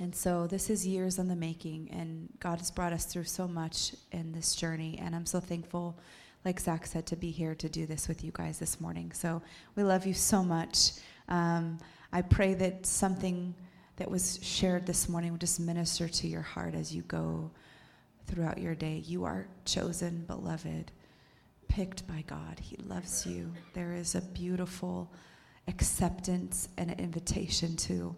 And 0.01 0.15
so 0.15 0.47
this 0.47 0.71
is 0.71 0.87
years 0.87 1.19
in 1.19 1.29
the 1.29 1.37
making, 1.37 1.89
and 1.93 2.29
God 2.41 2.59
has 2.59 2.71
brought 2.71 2.93
us 2.93 3.05
through 3.05 3.25
so 3.25 3.47
much 3.47 3.95
in 4.13 4.33
this 4.33 4.55
journey. 4.55 4.99
And 5.01 5.15
I'm 5.15 5.27
so 5.27 5.41
thankful, 5.41 5.97
like 6.45 6.59
Zach 6.59 6.87
said, 6.87 7.07
to 7.07 7.17
be 7.17 7.31
here 7.31 7.55
to 7.55 7.69
do 7.69 7.87
this 7.87 8.09
with 8.09 8.25
you 8.25 8.33
guys 8.33 8.59
this 8.59 8.81
morning. 8.81 9.13
So 9.13 9.41
we 9.77 9.83
love 9.83 10.05
you 10.05 10.15
so 10.15 10.43
much. 10.43 10.93
Um, 11.29 11.79
I 12.13 12.23
pray 12.23 12.55
that 12.55 12.87
something 12.87 13.55
that 13.97 14.11
was 14.11 14.41
shared 14.43 14.87
this 14.87 15.09
morning 15.09 15.31
would 15.33 15.41
just 15.41 15.61
minister 15.61 16.09
to 16.09 16.27
your 16.27 16.43
heart 16.43 16.75
as 16.75 16.95
you 16.95 17.03
go 17.03 17.51
throughout 18.27 18.59
your 18.59 18.75
day. 18.75 19.03
You 19.07 19.25
are 19.25 19.47
chosen, 19.65 20.25
beloved 20.27 20.91
picked 21.75 22.07
by 22.07 22.23
God. 22.29 22.61
He 22.61 22.77
loves 22.77 23.27
you. 23.27 23.53
There 23.73 23.95
is 23.95 24.15
a 24.15 24.21
beautiful 24.21 25.11
acceptance 25.67 26.69
and 26.79 26.89
an 26.89 27.01
invitation 27.01 27.75
to 27.77 28.15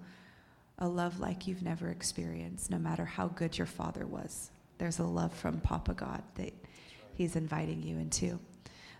a 0.78 0.88
love 0.88 1.20
like 1.20 1.46
you've 1.46 1.62
never 1.62 1.88
experienced, 1.88 2.70
no 2.70 2.78
matter 2.78 3.04
how 3.04 3.28
good 3.28 3.56
your 3.56 3.66
father 3.66 4.06
was. 4.06 4.50
There's 4.78 4.98
a 4.98 5.04
love 5.04 5.32
from 5.32 5.60
Papa 5.60 5.94
God 5.94 6.22
that 6.34 6.52
He's 7.14 7.34
inviting 7.36 7.82
you 7.82 7.96
into. 7.96 8.38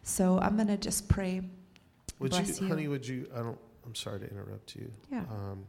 So 0.03 0.39
I'm 0.39 0.57
going 0.57 0.69
to 0.69 0.79
just 0.79 1.09
pray. 1.09 1.43
Would 2.19 2.35
you, 2.35 2.45
you, 2.45 2.69
honey, 2.69 2.89
would 2.89 3.07
you, 3.07 3.29
I 3.35 3.41
don't, 3.41 3.59
I'm 3.85 3.95
sorry 3.95 4.21
to 4.21 4.31
interrupt 4.31 4.75
you. 4.75 4.91
Yeah. 5.13 5.25
Um, 5.31 5.67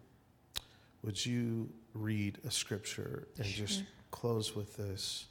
would 1.03 1.25
you 1.25 1.69
read 1.93 2.37
a 2.47 2.51
scripture 2.51 3.27
and 3.37 3.45
sure. 3.45 3.65
just 3.65 3.83
close 4.11 4.55
with 4.55 4.77
this? 4.77 5.25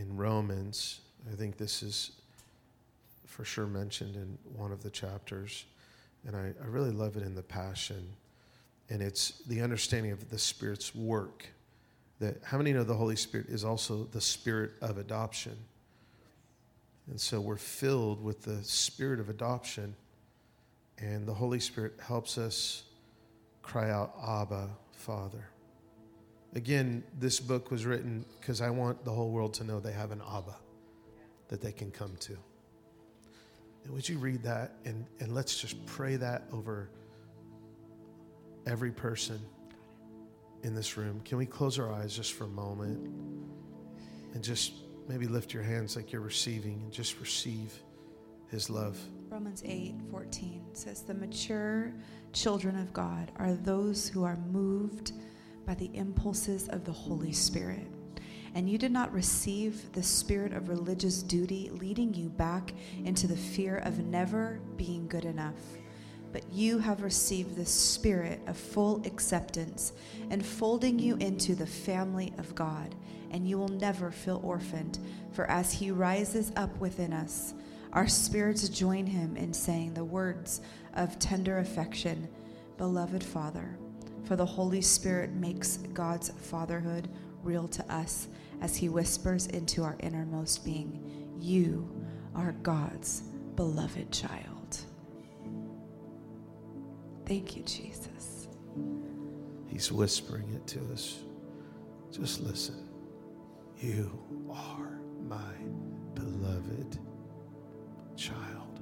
in 0.00 0.16
Romans, 0.16 1.00
I 1.30 1.34
think 1.34 1.56
this 1.56 1.82
is 1.82 2.12
for 3.24 3.44
sure 3.44 3.66
mentioned 3.66 4.14
in 4.14 4.38
one 4.54 4.72
of 4.72 4.82
the 4.82 4.90
chapters, 4.90 5.64
and 6.26 6.36
I, 6.36 6.52
I 6.62 6.66
really 6.66 6.90
love 6.90 7.16
it 7.16 7.22
in 7.22 7.34
the 7.34 7.42
Passion. 7.42 8.14
and 8.88 9.02
it's 9.02 9.40
the 9.46 9.62
understanding 9.62 10.12
of 10.12 10.28
the 10.30 10.38
Spirit's 10.38 10.94
work. 10.94 11.46
That 12.18 12.40
how 12.42 12.58
many 12.58 12.72
know 12.72 12.84
the 12.84 12.94
Holy 12.94 13.16
Spirit 13.16 13.48
is 13.48 13.64
also 13.64 14.04
the 14.12 14.20
Spirit 14.20 14.72
of 14.80 14.98
adoption? 14.98 15.56
And 17.08 17.20
so 17.20 17.40
we're 17.40 17.56
filled 17.56 18.22
with 18.22 18.42
the 18.42 18.62
Spirit 18.64 19.20
of 19.20 19.28
adoption, 19.28 19.94
and 20.98 21.26
the 21.26 21.34
Holy 21.34 21.60
Spirit 21.60 21.94
helps 22.00 22.38
us 22.38 22.84
cry 23.62 23.90
out, 23.90 24.14
Abba, 24.26 24.70
Father. 24.92 25.48
Again, 26.54 27.04
this 27.18 27.38
book 27.38 27.70
was 27.70 27.84
written 27.84 28.24
because 28.40 28.60
I 28.60 28.70
want 28.70 29.04
the 29.04 29.12
whole 29.12 29.30
world 29.30 29.54
to 29.54 29.64
know 29.64 29.78
they 29.78 29.92
have 29.92 30.10
an 30.10 30.22
Abba 30.26 30.56
that 31.48 31.60
they 31.60 31.72
can 31.72 31.90
come 31.90 32.16
to. 32.20 32.36
And 33.86 33.94
would 33.94 34.08
you 34.08 34.18
read 34.18 34.42
that 34.42 34.72
and, 34.84 35.06
and 35.20 35.32
let's 35.32 35.60
just 35.60 35.86
pray 35.86 36.16
that 36.16 36.48
over 36.52 36.90
every 38.66 38.90
person 38.90 39.38
in 40.64 40.74
this 40.74 40.96
room. 40.96 41.20
Can 41.24 41.38
we 41.38 41.46
close 41.46 41.78
our 41.78 41.92
eyes 41.92 42.16
just 42.16 42.32
for 42.32 42.44
a 42.44 42.48
moment 42.48 43.06
and 44.34 44.42
just 44.42 44.72
maybe 45.06 45.28
lift 45.28 45.54
your 45.54 45.62
hands 45.62 45.94
like 45.94 46.10
you're 46.10 46.20
receiving 46.20 46.80
and 46.82 46.90
just 46.90 47.20
receive 47.20 47.80
his 48.50 48.68
love? 48.68 48.98
Romans 49.28 49.62
8 49.64 49.94
14 50.10 50.64
says, 50.72 51.02
The 51.02 51.14
mature 51.14 51.92
children 52.32 52.76
of 52.76 52.92
God 52.92 53.30
are 53.36 53.54
those 53.54 54.08
who 54.08 54.24
are 54.24 54.36
moved 54.50 55.12
by 55.64 55.74
the 55.74 55.94
impulses 55.94 56.66
of 56.70 56.84
the 56.84 56.92
Holy 56.92 57.32
Spirit. 57.32 57.86
And 58.56 58.68
you 58.68 58.78
did 58.78 58.90
not 58.90 59.12
receive 59.12 59.92
the 59.92 60.02
spirit 60.02 60.52
of 60.52 60.68
religious 60.68 61.22
duty 61.22 61.70
leading 61.72 62.12
you 62.14 62.30
back 62.30 62.72
into 63.04 63.28
the 63.28 63.36
fear 63.36 63.76
of 63.84 63.98
never 63.98 64.58
being 64.76 65.06
good 65.06 65.26
enough 65.26 65.54
but 66.36 66.52
you 66.52 66.78
have 66.78 67.02
received 67.02 67.56
the 67.56 67.64
spirit 67.64 68.38
of 68.46 68.58
full 68.58 69.00
acceptance, 69.06 69.94
enfolding 70.30 70.98
you 70.98 71.16
into 71.16 71.54
the 71.54 71.66
family 71.66 72.30
of 72.36 72.54
God, 72.54 72.94
and 73.30 73.48
you 73.48 73.56
will 73.56 73.68
never 73.68 74.10
feel 74.10 74.42
orphaned. 74.44 74.98
For 75.32 75.50
as 75.50 75.72
he 75.72 75.90
rises 75.90 76.52
up 76.54 76.76
within 76.78 77.14
us, 77.14 77.54
our 77.94 78.06
spirits 78.06 78.68
join 78.68 79.06
him 79.06 79.34
in 79.38 79.54
saying 79.54 79.94
the 79.94 80.04
words 80.04 80.60
of 80.92 81.18
tender 81.18 81.56
affection, 81.60 82.28
Beloved 82.76 83.24
Father. 83.24 83.78
For 84.24 84.36
the 84.36 84.44
Holy 84.44 84.82
Spirit 84.82 85.30
makes 85.30 85.78
God's 85.94 86.28
fatherhood 86.28 87.08
real 87.42 87.66
to 87.68 87.90
us 87.90 88.28
as 88.60 88.76
he 88.76 88.88
whispers 88.88 89.46
into 89.46 89.82
our 89.82 89.96
innermost 90.00 90.64
being, 90.64 91.34
You 91.38 91.88
are 92.34 92.52
God's 92.62 93.22
beloved 93.54 94.12
child. 94.12 94.78
Thank 97.26 97.56
you, 97.56 97.62
Jesus. 97.64 98.48
He's 99.66 99.90
whispering 99.90 100.48
it 100.54 100.66
to 100.68 100.80
us. 100.92 101.20
Just 102.12 102.40
listen. 102.40 102.88
You 103.78 104.10
are 104.50 105.00
my 105.28 105.54
beloved 106.14 106.98
child. 108.16 108.80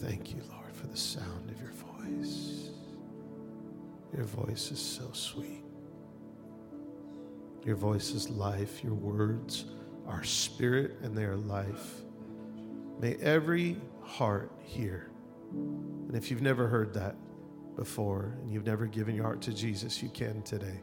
Thank 0.00 0.34
you, 0.34 0.42
Lord, 0.50 0.74
for 0.74 0.86
the 0.88 0.96
sound 0.96 1.50
of 1.50 1.60
your 1.60 1.70
voice. 1.70 2.70
Your 4.14 4.24
voice 4.24 4.70
is 4.70 4.80
so 4.80 5.10
sweet. 5.12 5.64
Your 7.64 7.76
voice 7.76 8.10
is 8.10 8.28
life. 8.28 8.82
Your 8.82 8.94
words 8.94 9.66
are 10.06 10.24
spirit 10.24 10.96
and 11.02 11.16
they 11.16 11.24
are 11.24 11.36
life. 11.36 12.02
May 13.00 13.14
every 13.16 13.76
heart 14.02 14.52
hear 14.62 15.12
and 15.54 16.16
if 16.16 16.30
you've 16.30 16.42
never 16.42 16.66
heard 16.66 16.94
that 16.94 17.16
before 17.76 18.34
and 18.42 18.52
you've 18.52 18.66
never 18.66 18.86
given 18.86 19.14
your 19.14 19.24
heart 19.24 19.40
to 19.42 19.52
Jesus, 19.52 20.02
you 20.02 20.08
can 20.08 20.42
today. 20.42 20.80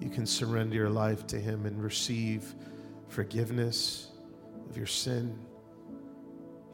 You 0.00 0.10
can 0.10 0.26
surrender 0.26 0.74
your 0.74 0.90
life 0.90 1.26
to 1.28 1.38
Him 1.38 1.66
and 1.66 1.82
receive 1.82 2.54
forgiveness 3.08 4.10
of 4.68 4.76
your 4.76 4.86
sin. 4.86 5.38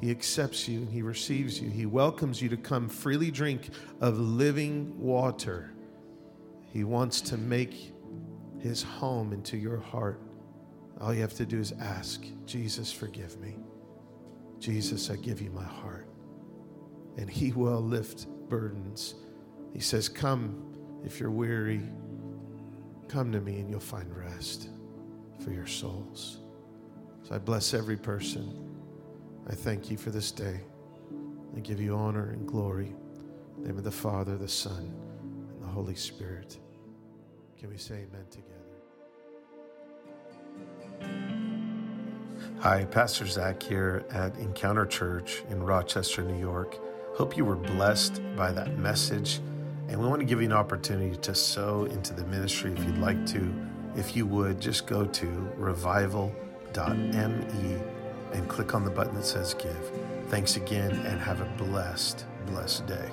He 0.01 0.11
accepts 0.11 0.69
you 0.69 0.81
and 0.81 0.89
He 0.89 1.03
receives 1.03 1.61
you. 1.61 1.69
He 1.69 1.87
welcomes 1.87 2.41
you 2.41 2.49
to 2.51 2.57
come 2.57 2.89
freely 2.89 3.31
drink 3.31 3.71
of 4.01 4.19
living 4.19 4.99
water. 4.99 5.73
He 6.73 6.85
wants 6.85 7.21
to 7.23 7.37
make 7.37 7.93
His 8.61 8.83
home 8.83 9.33
into 9.33 9.57
your 9.57 9.79
heart. 9.79 10.21
All 11.01 11.15
you 11.15 11.21
have 11.21 11.35
to 11.35 11.47
do 11.47 11.61
is 11.61 11.73
ask, 11.81 12.25
Jesus, 12.45 12.93
forgive 12.93 13.39
me. 13.41 13.57
Jesus, 14.59 15.11
I 15.11 15.17
give 15.17 15.41
you 15.41 15.51
my 15.51 15.65
heart 15.65 16.09
and 17.19 17.29
He 17.29 17.53
will 17.53 17.81
lift 17.81 18.27
burdens. 18.49 19.17
He 19.75 19.81
says, 19.81 20.09
Come 20.09 20.65
if 21.05 21.21
you're 21.21 21.31
weary, 21.31 21.83
come 23.09 23.31
to 23.33 23.41
me 23.41 23.59
and 23.61 23.69
you'll 23.69 23.81
find 23.81 24.15
rest 24.17 24.71
for 25.41 25.51
your 25.51 25.67
souls. 25.67 26.39
So 27.23 27.35
I 27.35 27.39
bless 27.39 27.75
every 27.75 27.97
person. 27.97 28.65
I 29.49 29.55
thank 29.55 29.91
you 29.91 29.97
for 29.97 30.11
this 30.11 30.31
day. 30.31 30.61
I 31.57 31.61
give 31.61 31.81
you 31.81 31.95
honor 31.95 32.31
and 32.31 32.47
glory. 32.47 32.95
name 33.59 33.79
of 33.79 33.85
the 33.85 33.91
Father, 33.91 34.37
the 34.37 34.49
Son, 34.49 34.93
and 35.51 35.63
the 35.63 35.67
Holy 35.67 35.95
Spirit. 35.95 36.59
Can 37.59 37.71
we 37.71 37.77
say 37.77 38.07
amen 38.09 38.25
together? 38.31 38.55
Hi, 42.61 42.85
Pastor 42.85 43.27
Zach 43.27 43.61
here 43.61 44.05
at 44.11 44.37
Encounter 44.37 44.87
Church 44.87 45.43
in 45.51 45.61
Rochester, 45.65 46.23
New 46.23 46.39
York. 46.39 46.79
Hope 47.17 47.37
you 47.37 47.45
were 47.45 47.57
blessed 47.57 48.23
by 48.37 48.53
that 48.53 48.79
message. 48.79 49.41
And 49.89 49.99
we 49.99 50.07
want 50.07 50.21
to 50.21 50.25
give 50.25 50.41
you 50.41 50.47
an 50.47 50.53
opportunity 50.53 51.17
to 51.17 51.35
sow 51.35 51.87
into 51.87 52.15
the 52.15 52.25
ministry 52.27 52.73
if 52.73 52.85
you'd 52.85 52.99
like 52.99 53.27
to. 53.27 53.53
If 53.97 54.15
you 54.15 54.25
would, 54.27 54.61
just 54.61 54.87
go 54.87 55.05
to 55.05 55.27
revival.me 55.57 56.33
and 58.35 58.49
click 58.49 58.75
on 58.75 58.85
the 58.85 58.91
button 58.91 59.17
that 59.17 59.25
says 59.25 59.55
give. 59.55 59.91
Thanks 60.29 60.57
again 60.57 60.93
and 60.93 61.19
have 61.19 61.41
a 61.41 61.47
blessed, 61.57 62.25
blessed 62.47 62.87
day. 62.87 63.11